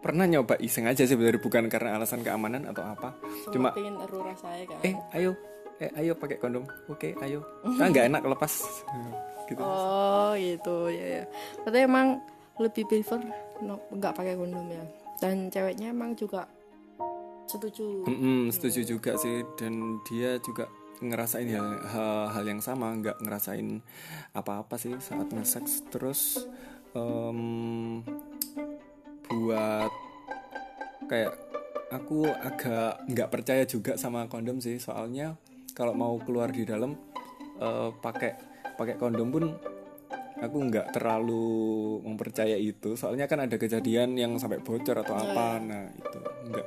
[0.03, 3.15] Pernah nyoba iseng aja sih, dari bukan karena alasan keamanan atau apa.
[3.55, 4.79] Cuma, Cuma rasanya kan.
[4.83, 5.35] Eh, ayo.
[5.77, 6.65] Eh ayo pakai kondom.
[6.89, 7.45] Oke okay, ayo.
[7.83, 8.65] Ah nggak enak lepas.
[9.47, 9.63] Gitu.
[9.63, 10.91] Oh gitu.
[10.91, 11.25] Ya ya
[11.63, 12.19] berarti emang
[12.57, 13.21] lebih prefer
[13.93, 14.85] nggak pakai kondom ya
[15.21, 16.49] dan ceweknya emang juga
[17.47, 18.05] setuju.
[18.07, 19.47] Mm -mm, setuju juga sih.
[19.57, 20.69] Dan dia juga
[21.01, 22.93] ngerasain hal, hal, hal yang sama.
[22.97, 23.81] Nggak ngerasain
[24.35, 26.45] apa-apa sih saat nge terus
[26.93, 28.03] um,
[29.31, 29.93] buat
[31.07, 31.33] kayak
[31.95, 34.77] aku agak nggak percaya juga sama kondom sih.
[34.83, 35.39] Soalnya
[35.73, 36.97] kalau mau keluar di dalam
[37.61, 38.37] uh, pakai
[38.77, 39.45] pakai kondom pun
[40.37, 45.65] aku nggak terlalu mempercaya itu soalnya kan ada kejadian yang sampai bocor atau apa iya.
[45.65, 46.19] nah itu
[46.53, 46.67] nggak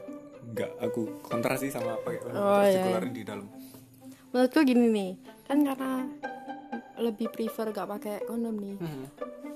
[0.49, 2.81] nggak aku kontra sih sama pakai kondom oh, terus iya.
[2.81, 3.47] dikeluarin di dalam
[4.33, 5.11] menurutku gini nih
[5.45, 5.93] kan karena
[6.99, 9.05] lebih prefer gak pakai kondom nih hmm.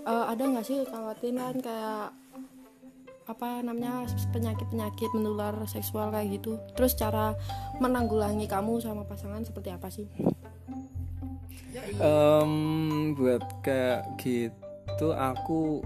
[0.07, 2.15] uh, ada nggak sih kekhawatiran kayak
[3.23, 4.03] apa namanya
[4.35, 7.31] penyakit-penyakit menular seksual kayak gitu terus cara
[7.79, 10.07] menanggulangi kamu sama pasangan seperti apa sih
[11.99, 12.53] um,
[13.17, 15.81] buat kayak gitu aku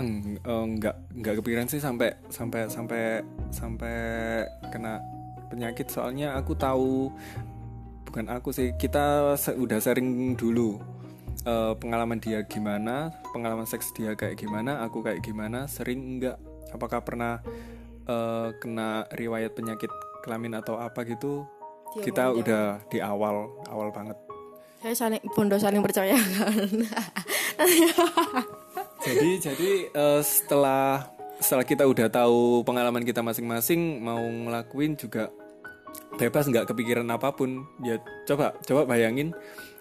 [0.00, 3.02] eng, enggak enggak kepikiran sih sampai sampai sampai
[3.52, 3.96] sampai
[4.72, 5.02] kena
[5.52, 5.92] penyakit.
[5.92, 7.12] Soalnya aku tahu
[8.08, 10.80] bukan aku sih kita udah sering dulu
[11.48, 16.36] uh, pengalaman dia gimana pengalaman seks dia kayak gimana aku kayak gimana sering enggak
[16.72, 17.40] apakah pernah
[18.08, 19.88] uh, kena riwayat penyakit
[20.24, 21.44] kelamin atau apa gitu?
[21.92, 24.16] Dia kita udah di awal awal banget
[24.82, 26.68] saya saling bondo saling percaya kan?
[29.02, 31.10] Jadi jadi uh, setelah
[31.42, 35.26] setelah kita udah tahu pengalaman kita masing-masing mau ngelakuin juga
[36.14, 37.66] bebas nggak kepikiran apa pun.
[37.82, 37.98] Ya
[38.30, 39.34] coba coba bayangin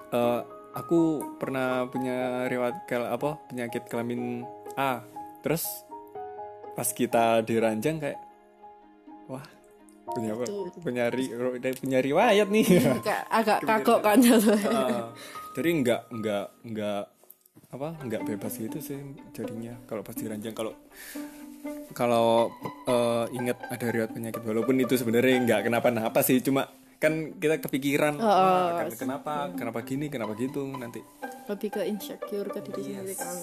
[0.10, 0.42] uh,
[0.74, 4.42] aku pernah punya riwayat kel apa penyakit kelamin
[4.74, 5.06] A.
[5.46, 5.66] Terus
[6.74, 8.18] pas kita diranjang kayak
[9.30, 9.46] wah
[10.12, 10.46] punya apa?
[10.84, 11.26] Punya ri,
[11.80, 12.66] punya riwayat nih.
[13.02, 15.10] Agak, agak kagok kan uh,
[15.56, 17.04] jadi nggak nggak nggak
[17.72, 19.00] apa nggak bebas gitu sih
[19.32, 19.76] jadinya.
[19.88, 20.76] Kalau pas diranjang kalau
[21.92, 22.50] kalau
[22.88, 26.68] uh, ingat ada riwayat penyakit walaupun itu sebenarnya nggak kenapa-napa sih cuma
[27.02, 29.58] kan kita kepikiran oh, nah, kan, kenapa hmm.
[29.58, 31.02] kenapa gini kenapa gitu nanti.
[31.50, 32.86] Lebih ke insecure ke diri yes.
[32.86, 33.36] sendiri kan.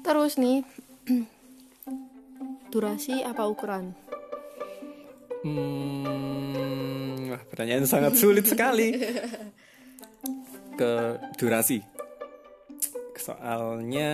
[0.00, 0.64] Terus nih
[2.72, 3.92] durasi apa ukuran
[5.44, 8.96] hmm, pertanyaan sangat sulit sekali.
[10.76, 11.80] Ke durasi.
[13.20, 14.12] Soalnya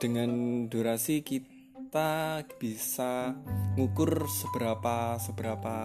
[0.00, 3.36] dengan durasi kita bisa
[3.76, 5.76] ngukur seberapa seberapa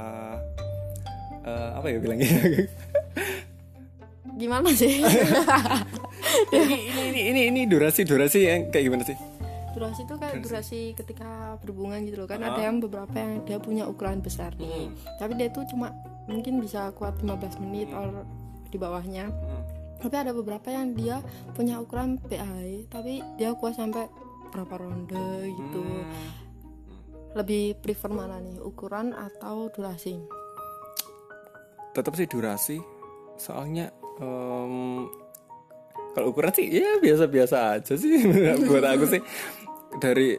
[1.44, 2.32] uh, apa ya bilangnya?
[4.38, 5.02] Gimana sih?
[6.48, 9.37] Ini, ini ini ini durasi durasi yang kayak gimana sih
[9.78, 12.28] durasi itu kayak durasi, ketika berhubungan gitu loh.
[12.28, 14.90] Kan uh ada yang beberapa yang dia punya ukuran besar nih.
[14.90, 14.96] Hmm.
[15.22, 15.94] tapi dia itu cuma
[16.26, 18.00] mungkin bisa kuat 15 menit hmm.
[18.00, 18.26] or
[18.74, 19.30] di bawahnya.
[19.30, 19.64] Hmm.
[19.98, 21.22] tapi ada beberapa yang dia
[21.58, 24.10] punya ukuran PAI tapi dia kuat sampai
[24.50, 25.84] berapa ronde gitu.
[25.86, 26.32] Hmm.
[27.38, 30.18] lebih prefer mana nih ukuran atau durasi?
[31.94, 32.78] Tetap sih durasi.
[33.38, 35.06] Soalnya um,
[36.18, 38.26] kalau ukuran sih ya biasa-biasa aja sih.
[38.70, 39.22] Buat aku sih
[40.00, 40.36] dari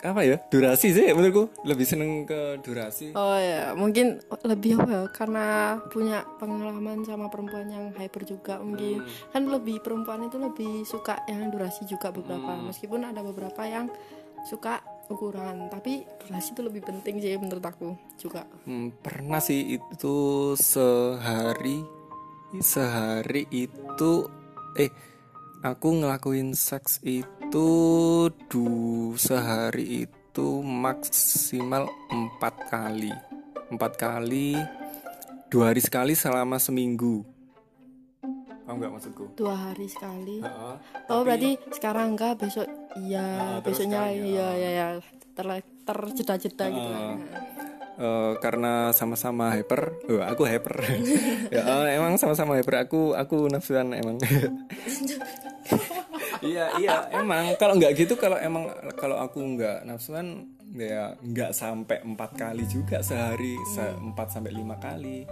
[0.00, 0.40] apa ya?
[0.48, 1.52] Durasi sih menurutku.
[1.64, 3.12] Lebih seneng ke durasi.
[3.12, 5.02] Oh ya mungkin lebih apa ya?
[5.12, 9.04] Karena punya pengalaman sama perempuan yang hyper juga mungkin.
[9.04, 9.28] Hmm.
[9.32, 12.56] kan lebih perempuan itu lebih suka yang durasi juga beberapa.
[12.56, 12.72] Hmm.
[12.72, 13.92] meskipun ada beberapa yang
[14.48, 14.80] suka
[15.12, 15.68] ukuran.
[15.68, 18.48] Tapi durasi itu lebih penting sih menurut aku juga.
[18.64, 20.16] Hmm, pernah sih itu
[20.56, 22.00] sehari
[22.58, 24.26] sehari itu
[24.74, 24.90] eh
[25.62, 28.66] aku ngelakuin seks itu du
[29.14, 33.10] sehari itu maksimal empat kali
[33.68, 34.54] empat kali
[35.46, 37.26] dua hari sekali selama seminggu
[38.62, 39.24] Paham nggak maksudku?
[39.34, 40.74] dua hari sekali Heeh.
[41.10, 42.70] oh Tapi- berarti sekarang enggak besok
[43.02, 44.48] iya terus besoknya iya ya.
[44.54, 44.86] iya ya
[45.34, 45.46] ter
[45.82, 46.94] terjeda-jeda gitu Ah.
[46.94, 47.18] kan.
[48.00, 50.72] Eh, karena sama-sama hyper, oh, aku hyper.
[51.52, 52.88] ya eh, emang sama-sama hyper.
[52.88, 54.16] Aku aku nafsuan emang.
[56.40, 62.00] iya iya emang kalau nggak gitu kalau emang kalau aku nggak nafsuan ya nggak sampai
[62.06, 65.26] empat kali juga sehari se- empat sampai lima kali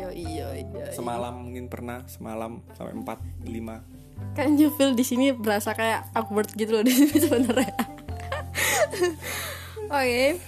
[0.00, 0.88] Yo iya iya.
[0.88, 3.84] semalam mungkin pernah semalam sampai empat lima
[4.32, 7.74] Kan you feel di sini berasa kayak awkward gitu loh di sini sebenarnya.
[9.92, 10.38] Oke.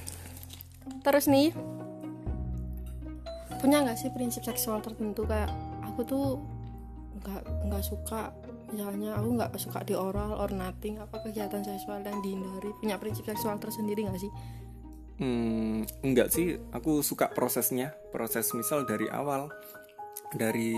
[1.05, 1.51] Terus nih
[3.61, 5.51] punya nggak sih prinsip seksual tertentu kayak
[5.85, 6.27] aku tuh
[7.25, 8.33] nggak nggak suka
[8.75, 13.25] misalnya aku nggak suka di oral or nothing apa kegiatan seksual yang dihindari punya prinsip
[13.31, 14.33] seksual tersendiri nggak sih?
[15.15, 19.47] Hmm, enggak sih, aku suka prosesnya, proses misal dari awal,
[20.35, 20.75] dari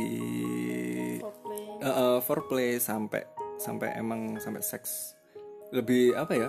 [1.77, 3.25] Eh, eh, foreplay sampai
[3.61, 5.17] sampai emang sampai seks.
[5.73, 6.49] Lebih apa ya?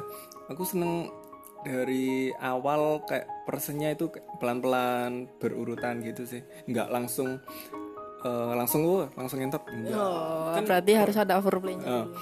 [0.52, 1.12] Aku seneng
[1.66, 4.08] dari awal kayak prosesnya itu
[4.40, 6.42] pelan-pelan berurutan gitu sih.
[6.70, 7.44] Nggak langsung
[8.20, 12.16] eh, langsung oh, langsung ngentot enggak oh berarti harus ada overplaynya Eh, dulu.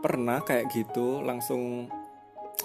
[0.00, 1.88] pernah kayak gitu langsung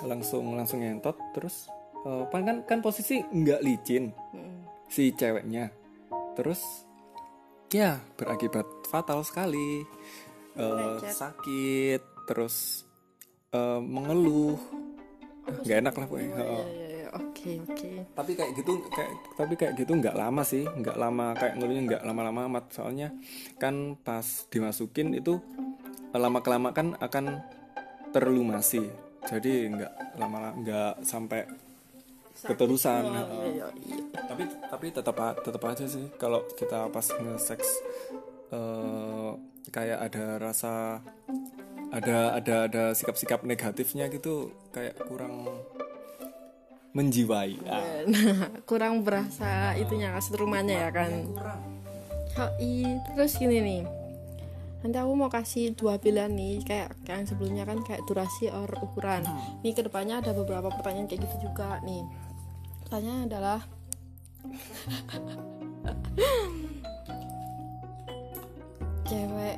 [0.01, 1.67] langsung langsung ngentot terus
[2.01, 4.63] eh, kan kan kan posisi nggak licin Mm-mm.
[4.87, 5.71] si ceweknya
[6.33, 6.87] terus
[7.69, 9.83] ya berakibat fatal sekali
[10.51, 10.65] Eh,
[10.99, 11.15] Lecet.
[11.15, 12.83] sakit terus
[13.49, 14.59] eh, mengeluh
[15.63, 16.65] nggak enak lah pokoknya Iya, Heeh.
[16.67, 16.88] iya, iya.
[17.39, 17.89] Oke oke.
[18.19, 22.03] Tapi kayak gitu kayak tapi kayak gitu nggak lama sih nggak lama kayak ngeluhnya nggak
[22.03, 22.65] lama-lama amat.
[22.75, 23.15] Soalnya
[23.55, 25.39] kan pas dimasukin itu
[26.11, 27.39] lama kelamaan kan akan
[28.11, 28.91] terlumasi.
[29.23, 31.47] Jadi nggak lama nggak sampai
[32.39, 33.03] keterusan.
[33.03, 37.67] Oh, iya, iya, tapi tapi tetap tetap aja sih kalau kita pas nge-seks
[38.55, 39.31] eh,
[39.69, 41.03] kayak ada rasa
[41.89, 45.45] ada ada ada sikap-sikap negatifnya gitu kayak kurang
[46.93, 47.57] menjiwai.
[47.69, 48.01] Ah.
[48.09, 51.29] Nah, kurang berasa itunya seterumannya ya kan.
[51.33, 51.61] Kurang.
[52.39, 53.03] Yoi.
[53.13, 53.83] terus gini nih.
[54.79, 59.27] Nanti aku mau kasih dua pilihan nih kayak yang sebelumnya kan kayak durasi or ukuran.
[59.59, 62.07] Nih ke depannya ada beberapa pertanyaan kayak gitu juga nih.
[62.87, 63.59] Pertanyaan adalah
[69.09, 69.57] cewek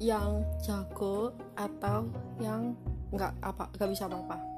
[0.00, 2.08] yang jago atau
[2.40, 2.72] yang
[3.12, 4.51] nggak apa nggak bisa apa-apa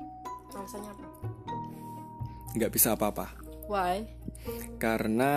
[0.54, 1.04] alasannya apa?
[2.54, 3.26] Nggak bisa apa-apa.
[3.66, 4.06] Why?
[4.76, 5.32] Karena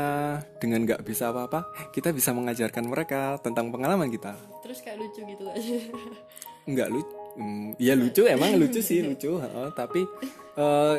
[0.60, 4.36] dengan nggak bisa apa-apa kita bisa mengajarkan mereka tentang pengalaman kita.
[4.62, 5.78] Terus kayak lucu gitu aja
[6.68, 7.16] nggak lucu
[7.80, 10.04] ya lucu emang lucu sih lucu heeh, tapi
[10.60, 10.96] eh,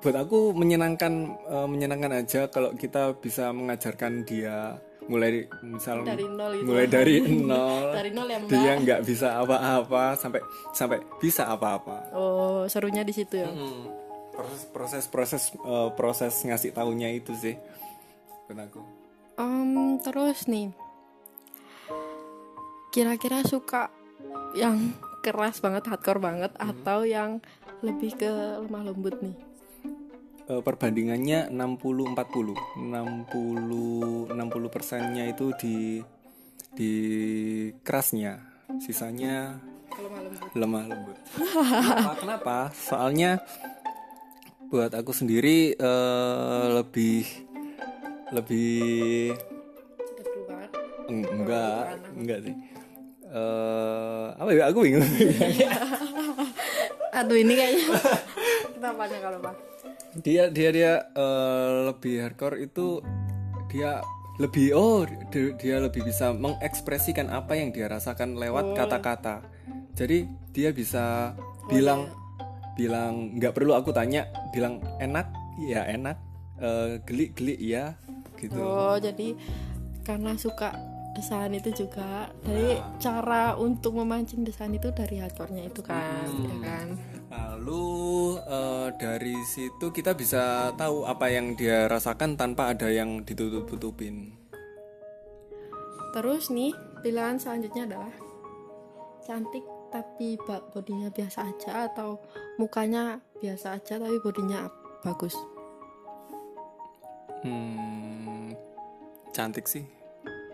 [0.00, 1.12] buat aku menyenangkan
[1.46, 6.66] eh, menyenangkan aja kalau kita bisa mengajarkan dia mulai misal Dari nol gitu.
[6.70, 7.18] mulai dari
[7.50, 7.90] nol.
[7.90, 12.14] Dari nol ya dia nggak bisa apa-apa sampai sampai bisa apa-apa.
[12.14, 13.50] Oh serunya di situ ya?
[13.50, 13.90] Hmm,
[14.30, 17.58] proses proses proses eh, proses ngasih taunya itu sih
[18.46, 18.80] buat aku.
[19.36, 20.70] Em, terus nih.
[22.90, 23.90] Kira-kira suka
[24.54, 24.94] yang
[25.24, 27.42] keras banget hardcore banget atau yang
[27.80, 28.28] lebih ke
[28.60, 29.36] lemah lembut nih
[30.58, 36.02] perbandingannya 60 40 60 60 persennya itu di
[36.74, 36.92] di
[37.86, 38.42] kerasnya.
[38.82, 39.58] Sisanya
[39.94, 40.46] lemah lembut.
[40.54, 42.56] Lemah lembut kenapa, kenapa?
[42.74, 43.38] Soalnya
[44.70, 47.26] buat aku sendiri eh, lebih
[48.30, 49.34] lebih
[51.10, 52.54] enggak enggak sih.
[53.30, 54.70] Eh, apa ya?
[54.70, 55.06] Aku bingung.
[57.10, 57.86] Aduh ini kayaknya
[58.78, 59.54] kenapa kalau pak
[60.18, 62.98] dia dia dia eh, lebih hardcore itu
[63.70, 64.02] dia
[64.40, 69.44] lebih oh dia, dia lebih bisa mengekspresikan apa yang dia rasakan lewat kata-kata.
[69.94, 71.36] Jadi dia bisa
[71.68, 72.08] bilang
[72.74, 75.28] bilang nggak perlu aku tanya bilang enak?
[75.68, 76.16] Ya enak.
[76.58, 77.94] Eh, gelik gelik ya
[78.40, 78.58] gitu.
[78.58, 79.36] Oh jadi
[80.02, 80.72] karena suka
[81.12, 82.32] desain itu juga.
[82.40, 86.88] Dari cara untuk memancing desain itu dari hardcore-nya itu kan ya kan
[87.30, 87.86] Lalu
[88.42, 94.34] eh, dari situ kita bisa tahu apa yang dia rasakan tanpa ada yang ditutup-tutupin.
[96.10, 96.74] Terus nih,
[97.06, 98.14] pilihan selanjutnya adalah
[99.22, 99.62] cantik
[99.94, 100.38] tapi
[100.74, 102.18] bodinya biasa aja atau
[102.58, 104.66] mukanya biasa aja tapi bodinya
[105.06, 105.34] bagus.
[107.46, 108.54] Hmm,
[109.30, 109.86] cantik sih.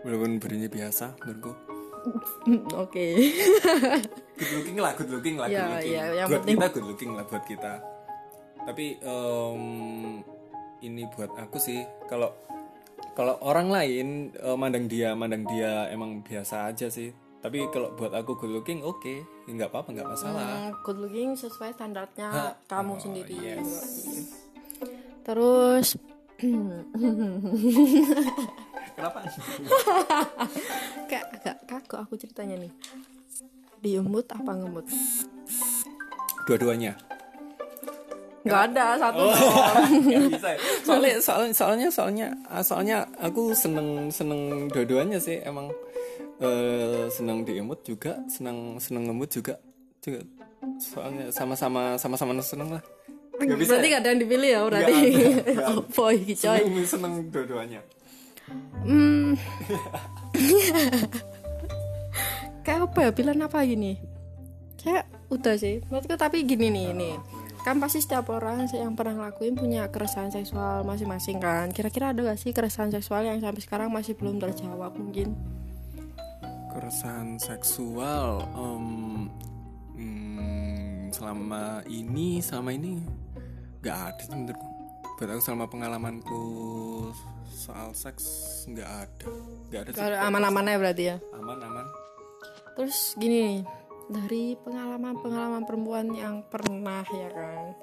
[0.05, 1.66] walaupun berinya biasa menurutku
[2.77, 3.05] oke.
[4.33, 5.93] Good looking lah good looking lah Ya, good looking.
[5.93, 7.71] ya, yang buat penting- kita good looking lah buat kita.
[8.59, 9.61] Tapi em,
[10.79, 12.29] ini buat aku sih kalau
[13.13, 17.11] kalau orang lain eh, mandang dia mandang dia emang biasa aja sih.
[17.37, 19.05] Tapi kalau buat aku good looking oke.
[19.45, 20.43] Ya nggak apa-apa nggak masalah.
[20.43, 22.51] Hmm, good looking sesuai standarnya Hah.
[22.65, 23.35] kamu Oh, sendiri.
[23.37, 23.69] yes.
[25.21, 25.95] terus
[28.97, 29.19] kenapa?
[31.09, 32.73] Kayak agak kaku aku ceritanya nih.
[33.77, 34.89] Diemut apa ngemut?
[36.49, 36.97] Dua-duanya.
[38.41, 39.23] Nggak ada satu.
[39.27, 39.35] Oh.
[40.33, 40.59] bisa ya.
[40.81, 42.27] soalnya soalnya soalnya soalnya
[42.63, 45.69] soalnya aku seneng seneng dua-duanya sih emang.
[46.37, 49.61] Eh seneng diemut juga seneng seneng ngemut juga
[50.01, 50.25] juga.
[50.81, 52.83] Soalnya sama-sama sama-sama seneng lah.
[53.37, 53.93] Nggak bisa berarti ya?
[53.93, 54.93] gak ada yang dipilih ya berarti.
[54.93, 55.65] Nggak ada, nggak ada.
[55.69, 56.59] oh boy coy?
[56.61, 57.81] Seneng seneng dua-duanya
[58.83, 59.35] Hmm.
[62.65, 63.11] kayak apa ya?
[63.11, 63.99] Pilihan apa gini?
[64.79, 65.83] Kayak udah sih.
[65.87, 67.15] Menurutku tapi gini nih nih
[67.67, 71.67] kan pasti setiap orang yang pernah ngelakuin punya keresahan seksual masing-masing kan.
[71.75, 75.35] Kira-kira ada gak sih keresahan seksual yang sampai sekarang masih belum terjawab mungkin?
[76.71, 78.87] Keresahan seksual em,
[79.99, 83.03] hmm, selama ini selama ini
[83.83, 84.67] nggak ada sih menurutku.
[85.19, 86.43] Buat selama pengalamanku
[87.49, 88.23] soal seks
[88.67, 89.27] nggak ada.
[89.71, 91.15] Nggak ada kalau aman-aman ya berarti ya?
[91.35, 91.85] Aman aman.
[92.77, 93.59] Terus gini nih
[94.07, 97.75] dari pengalaman-pengalaman perempuan yang pernah ya kan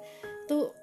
[0.49, 0.73] tuh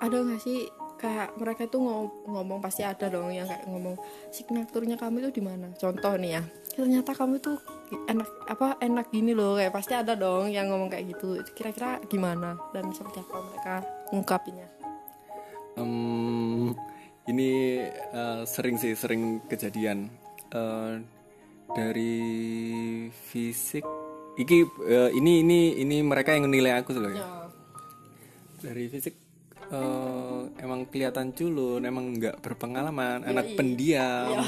[0.00, 0.64] ada nggak sih
[0.98, 3.94] kayak mereka tuh ngom- ngomong pasti ada dong yang kayak ngomong
[4.32, 5.68] signaturnya kamu itu di mana?
[5.76, 6.42] Contoh nih ya
[6.78, 7.58] ternyata kamu tuh
[8.06, 11.38] enak apa enak gini loh kayak pasti ada dong yang ngomong kayak gitu.
[11.38, 13.74] Itu kira-kira gimana dan seperti apa mereka
[14.14, 14.68] ngungkapinnya
[15.78, 15.86] Em,
[17.28, 20.08] ini eh, sering sih sering kejadian.
[20.48, 20.92] Eh,
[21.68, 22.16] dari
[23.12, 23.84] fisik
[24.40, 27.52] iki eh, ini ini ini mereka yang menilai aku loh ya.
[28.64, 29.14] Dari fisik
[29.68, 34.40] eh, emang kelihatan culun emang nggak berpengalaman anak pendiam.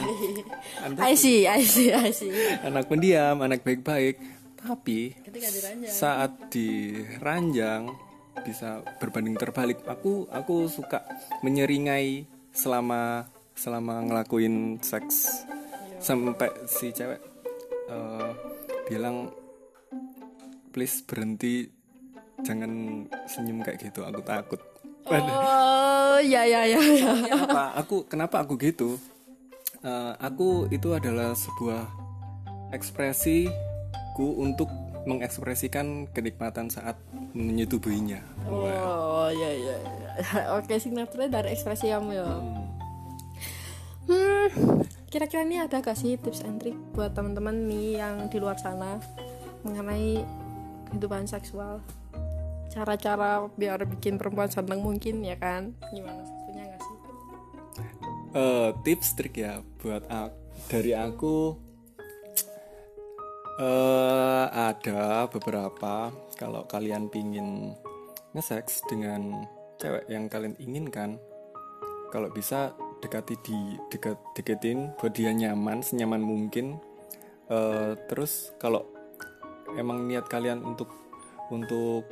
[0.84, 2.32] Anda- I see I see I see.
[2.64, 4.16] Anak pendiam anak baik-baik.
[4.60, 5.88] Tapi diranjang.
[5.88, 7.88] saat diranjang
[8.44, 9.80] bisa berbanding terbalik.
[9.88, 11.04] Aku aku suka
[11.44, 15.46] menyeringai selama selama ngelakuin seks
[16.00, 17.20] sampai si cewek
[17.90, 18.30] eh,
[18.88, 19.30] bilang
[20.72, 21.68] please berhenti
[22.40, 24.60] jangan senyum kayak gitu aku takut.
[25.10, 27.10] Oh ya ya ya ya.
[27.80, 28.96] Aku kenapa aku gitu?
[29.80, 31.88] Eh, aku itu adalah sebuah
[32.70, 34.68] ekspresiku untuk
[35.08, 37.00] mengekspresikan kenikmatan saat
[37.32, 39.76] menyetubuhinya Oh ya ya.
[39.80, 39.94] ya.
[40.58, 42.26] Oke signaturnya dari ekspresi kamu ya.
[44.10, 44.48] Hmm,
[45.06, 48.98] kira-kira ini ada gak sih tips and trick buat teman-teman nih yang di luar sana
[49.62, 50.24] mengenai
[50.90, 51.78] kehidupan seksual?
[52.74, 55.74] Cara-cara biar bikin perempuan seneng mungkin ya kan?
[55.94, 56.96] Gimana punya gak sih?
[58.34, 60.34] Eh, tips trik ya buat aku
[60.70, 61.54] dari aku
[63.60, 66.08] eh ada beberapa
[66.40, 67.76] kalau kalian pingin
[68.32, 69.44] nge-sex dengan
[69.76, 71.20] cewek yang kalian inginkan
[72.08, 72.72] kalau bisa
[73.04, 76.80] dekati di dekat deketin buat dia nyaman senyaman mungkin.
[77.50, 78.86] Eh, terus kalau
[79.74, 80.88] emang niat kalian untuk
[81.50, 82.06] untuk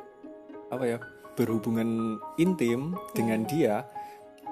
[0.68, 0.98] apa ya
[1.38, 3.86] berhubungan intim dengan dia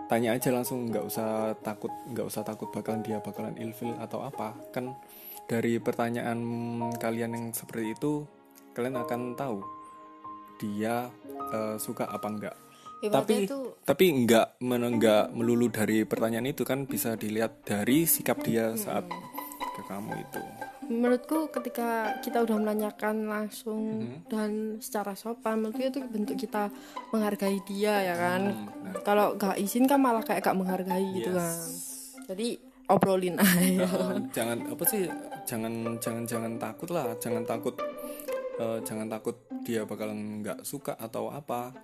[0.06, 4.54] tanya aja langsung nggak usah takut nggak usah takut bakalan dia bakalan ilfil atau apa.
[4.70, 4.94] Kan
[5.46, 6.38] dari pertanyaan
[6.98, 8.26] kalian yang seperti itu
[8.74, 9.62] kalian akan tahu
[10.58, 11.08] dia
[11.54, 12.56] eh, suka apa enggak.
[12.96, 18.08] Ibaratnya tapi itu tapi enggak men- enggak melulu dari pertanyaan itu kan bisa dilihat dari
[18.08, 19.04] sikap dia saat
[19.76, 20.42] ke kamu itu.
[20.86, 26.70] Menurutku ketika kita udah menanyakan langsung dan secara sopan menurutku itu bentuk kita
[27.12, 28.42] menghargai dia ya kan?
[29.02, 31.58] Kalau gak izin kan malah kayak gak menghargai gitu kan.
[32.30, 33.86] Jadi obrolin aja.
[33.86, 35.06] Eh, jangan apa sih
[35.46, 37.74] jangan jangan jangan takut lah jangan takut
[38.58, 41.74] eh, jangan takut dia bakalan nggak suka atau apa.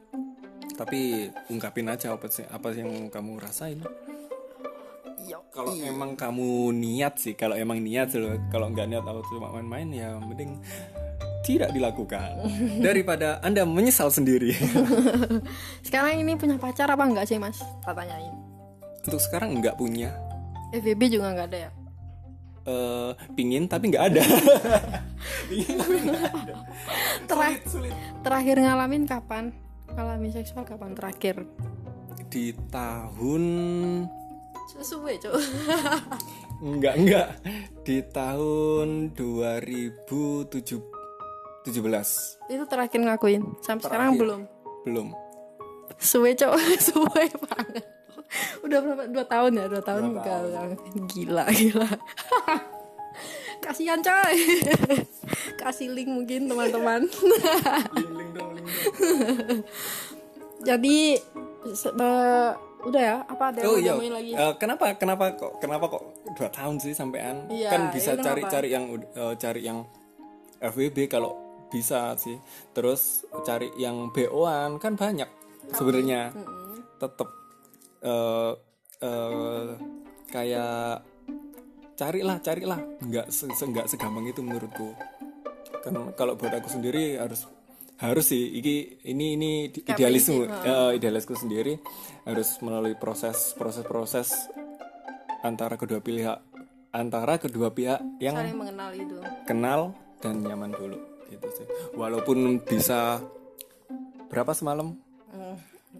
[0.72, 3.82] Tapi ungkapin aja apa sih apa yang kamu rasain.
[5.52, 9.52] Kalau emang kamu niat sih kalau emang niat sih loh kalau nggak niat atau cuma
[9.52, 10.56] main-main ya mending
[11.44, 12.40] tidak dilakukan.
[12.86, 14.56] Daripada anda menyesal sendiri.
[15.86, 17.60] Sekarang ini punya pacar apa enggak sih mas?
[17.84, 18.52] Tak tanyain
[19.02, 20.14] untuk sekarang nggak punya
[20.72, 21.70] FBB juga nggak ada ya?
[22.62, 24.22] Eh pingin tapi nggak ada.
[25.50, 26.54] Pingin tapi nggak ada.
[27.28, 27.94] Tera- sulit
[28.24, 29.52] terakhir ngalamin kapan?
[29.92, 31.44] Ngalamin seksual kapan terakhir?
[32.32, 33.44] Di tahun
[34.72, 35.34] sesuai cok
[36.64, 37.28] enggak enggak
[37.84, 40.48] di tahun 2017
[42.48, 43.42] itu terakhir ngakuin.
[43.60, 44.40] Sampai sekarang belum.
[44.88, 45.12] Belum.
[46.00, 47.84] Suwe cok suwe banget
[48.64, 49.02] udah berapa?
[49.10, 49.64] Dua tahun ya?
[49.68, 50.48] Dua tahun Dua tahun.
[51.08, 51.88] gila gila.
[53.64, 54.36] Kasihan coy.
[55.60, 57.06] Kasih link mungkin teman-teman.
[57.94, 58.82] Link link dong link dong.
[60.66, 60.98] Jadi
[61.70, 62.50] eh,
[62.82, 63.16] udah ya?
[63.22, 64.30] Apa ada yang Oh iya, diomongin lagi?
[64.34, 66.02] Eh, kenapa kenapa kok kenapa kok
[66.34, 67.46] dua tahun sih sampean?
[67.46, 68.54] Iya, kan bisa ya cari kenapa?
[68.58, 69.78] cari yang eh, cari yang
[70.58, 71.32] FWB kalau
[71.70, 72.36] bisa sih.
[72.74, 75.30] Terus cari yang BO-an kan banyak
[75.70, 76.34] sebenarnya.
[76.98, 77.41] Tetap
[78.02, 78.52] eh,
[80.28, 81.02] kayak
[81.94, 82.80] carilah carilah.
[83.00, 84.94] Nggak se nggak segampang itu menurutku.
[85.82, 87.46] Kan kalau buat aku sendiri harus
[87.98, 88.58] harus sih.
[88.58, 90.46] Iki ini ini Kayak idealisme.
[90.46, 91.78] eh, idealisku sendiri
[92.26, 94.28] harus melalui proses proses proses
[95.42, 96.38] antara kedua pihak
[96.92, 99.16] antara kedua pihak yang saling mengenal itu.
[99.46, 99.80] kenal
[100.18, 100.98] dan nyaman dulu.
[101.30, 101.66] Gitu sih.
[101.96, 103.22] Walaupun bisa
[104.28, 104.94] berapa semalam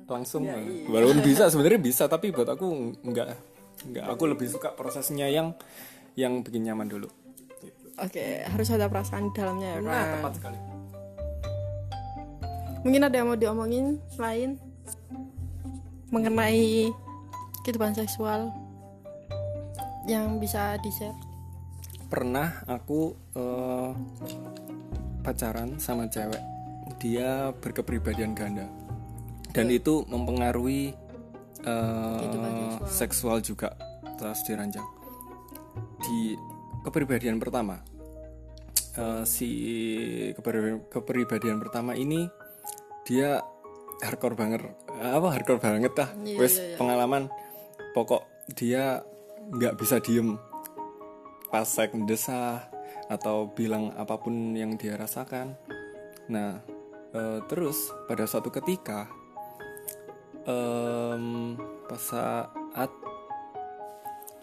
[0.06, 0.44] langsung
[0.90, 3.26] walaupun bisa sebenarnya bisa tapi buat aku nggak
[3.92, 4.04] nggak.
[4.14, 5.56] Aku lebih suka prosesnya yang
[6.14, 7.08] yang bikin nyaman dulu.
[7.62, 7.94] Gitu.
[7.94, 9.68] oke harus ada perasaan di dalamnya.
[9.76, 9.90] Ya nah.
[9.90, 10.58] kan tepat sekali.
[12.82, 14.58] Mungkin ada yang mau diomongin lain?
[16.12, 16.92] Mengenai
[17.64, 18.52] kehidupan seksual
[20.04, 21.32] yang bisa di share
[22.12, 23.90] pernah aku eh,
[25.24, 26.44] pacaran sama cewek.
[27.00, 28.68] Dia berkepribadian ganda
[29.52, 30.96] dan itu mempengaruhi
[31.62, 32.52] eh, Kehidupan
[32.88, 33.76] seksual juga
[34.18, 34.84] terus diranjang
[36.02, 36.36] di
[36.82, 37.80] kepribadian pertama
[38.96, 39.50] eh, si
[40.34, 42.26] kepribadian, kepribadian pertama ini
[43.06, 43.42] dia
[44.02, 44.60] hardcore banget
[45.02, 46.10] apa hardcore banget lah.
[46.22, 46.76] Iya, wes iya, iya.
[46.78, 47.22] pengalaman.
[47.94, 48.22] Pokok
[48.54, 49.00] dia
[49.50, 50.38] nggak bisa diem.
[51.48, 52.70] Pas saya mendesah
[53.10, 55.58] atau bilang apa pun yang dia rasakan.
[56.30, 56.62] Nah,
[57.12, 59.10] eh, terus pada suatu ketika
[60.44, 61.54] em,
[61.86, 62.90] pas saat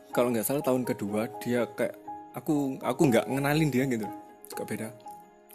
[0.10, 1.96] kalau nggak salah tahun kedua dia kayak
[2.34, 4.06] aku aku nggak ngenalin dia gitu,
[4.54, 4.90] kok beda.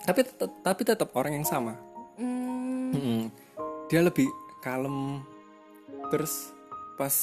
[0.05, 0.21] Tapi
[0.63, 1.75] tapi tetap orang yang sama.
[2.21, 3.23] hmm, Mm-mm.
[3.89, 4.29] Dia lebih
[4.61, 5.21] kalem.
[6.13, 6.53] Terus
[6.95, 7.15] pas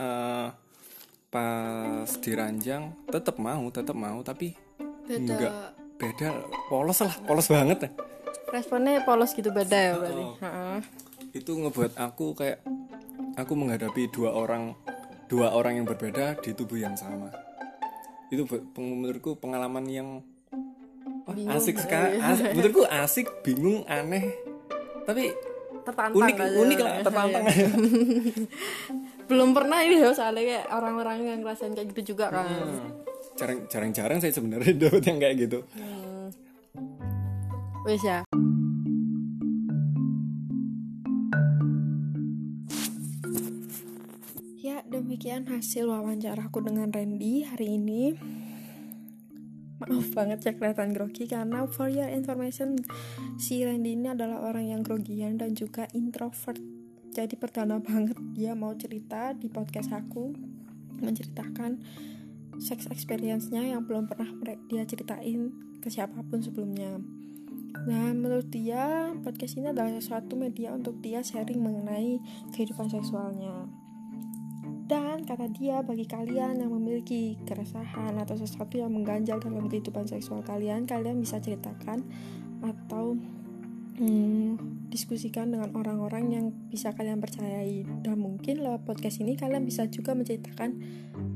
[0.00, 0.48] eh,
[1.30, 4.52] pas diranjang tetap mau, tetap mau tapi
[5.06, 5.52] beda enggak
[5.96, 6.28] beda
[6.66, 7.90] polos lah, polos banget ya.
[8.50, 10.78] responnya polos gitu beda ya berarti Oh.
[11.32, 12.60] Itu ngebuat aku kayak
[13.36, 14.76] aku menghadapi dua orang
[15.26, 17.32] dua orang yang berbeda di tubuh yang sama.
[18.28, 20.08] Itu buat- menurutku pengalaman yang
[21.22, 22.18] Bingung, asik sekali.
[22.18, 24.36] Asik, menurutku asik, bingung, aneh.
[25.06, 25.32] Tapi
[25.86, 26.58] tertantang unik aja.
[26.60, 27.42] unik lah, tertantang.
[27.46, 27.68] Iya.
[29.32, 32.46] belum pernah ini ya soalnya kayak orang-orang yang ngerasain kayak gitu juga kan
[33.38, 35.58] jarang jarang-jarang saya sebenarnya dapat yang kayak gitu
[37.88, 38.31] wes ya ya
[45.62, 48.18] hasil wawancaraku dengan Randy hari ini.
[49.78, 52.82] Maaf banget ya kelihatan grogi karena for your information
[53.38, 56.58] si Randy ini adalah orang yang grogian dan juga introvert.
[57.14, 60.34] Jadi perdana banget dia mau cerita di podcast aku
[60.98, 61.78] menceritakan
[62.58, 64.34] sex experience-nya yang belum pernah
[64.66, 66.98] dia ceritain ke siapa pun sebelumnya.
[67.86, 72.18] Nah, menurut dia, podcast ini adalah suatu media untuk dia sharing mengenai
[72.50, 73.81] kehidupan seksualnya.
[74.82, 80.42] Dan kata dia, bagi kalian yang memiliki keresahan atau sesuatu yang mengganjal dalam kehidupan seksual
[80.42, 82.04] kalian, kalian bisa ceritakan
[82.60, 83.16] atau
[83.98, 84.58] hmm,
[84.92, 87.86] diskusikan dengan orang-orang yang bisa kalian percayai.
[88.04, 90.70] Dan mungkin lewat podcast ini kalian bisa juga menceritakan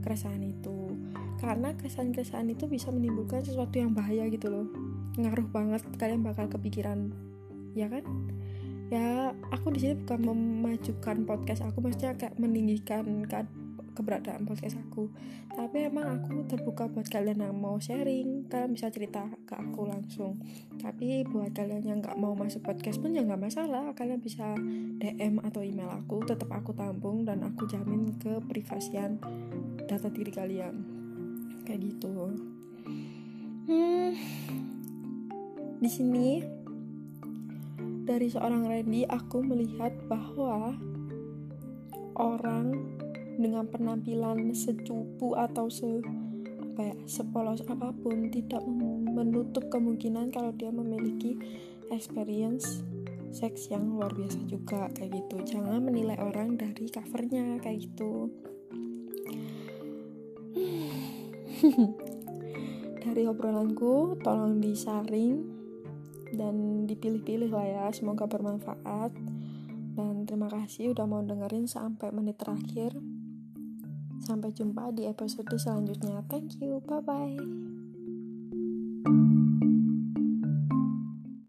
[0.05, 0.93] keresahan itu.
[1.41, 4.69] Karena keresahan-keresahan itu bisa menimbulkan sesuatu yang bahaya gitu loh
[5.17, 7.09] ngaruh banget kalian bakal kepikiran
[7.73, 8.05] ya kan
[8.87, 13.65] ya aku di sini bukan memajukan podcast aku maksudnya kayak meninggikan ke-
[13.97, 15.09] keberadaan podcast aku.
[15.57, 20.37] Tapi emang aku terbuka buat kalian yang mau sharing kalian bisa cerita ke aku langsung.
[20.77, 24.53] Tapi buat kalian yang nggak mau masuk podcast pun ya nggak masalah kalian bisa
[25.01, 29.17] DM atau email aku tetap aku tampung dan aku jamin keprivasian
[29.89, 30.75] data diri kalian.
[31.65, 32.37] Kayak gitu.
[33.67, 34.15] Hmm
[35.77, 36.41] di sini
[38.07, 40.79] dari seorang Randy aku melihat bahwa
[42.15, 42.95] orang
[43.37, 46.01] dengan penampilan secupu atau se
[46.63, 48.63] apa ya, sepolos apa pun tidak
[49.11, 51.35] menutup kemungkinan kalau dia memiliki
[51.91, 52.87] experience
[53.35, 55.59] seks yang luar biasa juga kayak gitu.
[55.59, 58.31] Jangan menilai orang dari covernya kayak gitu.
[63.07, 65.56] Dari obrolanku tolong disaring
[66.33, 69.13] dan dipilih-pilih lah ya semoga bermanfaat.
[69.97, 72.97] Dan terima kasih udah mau dengerin sampai menit terakhir.
[74.25, 76.25] Sampai jumpa di episode selanjutnya.
[76.27, 77.76] Thank you bye bye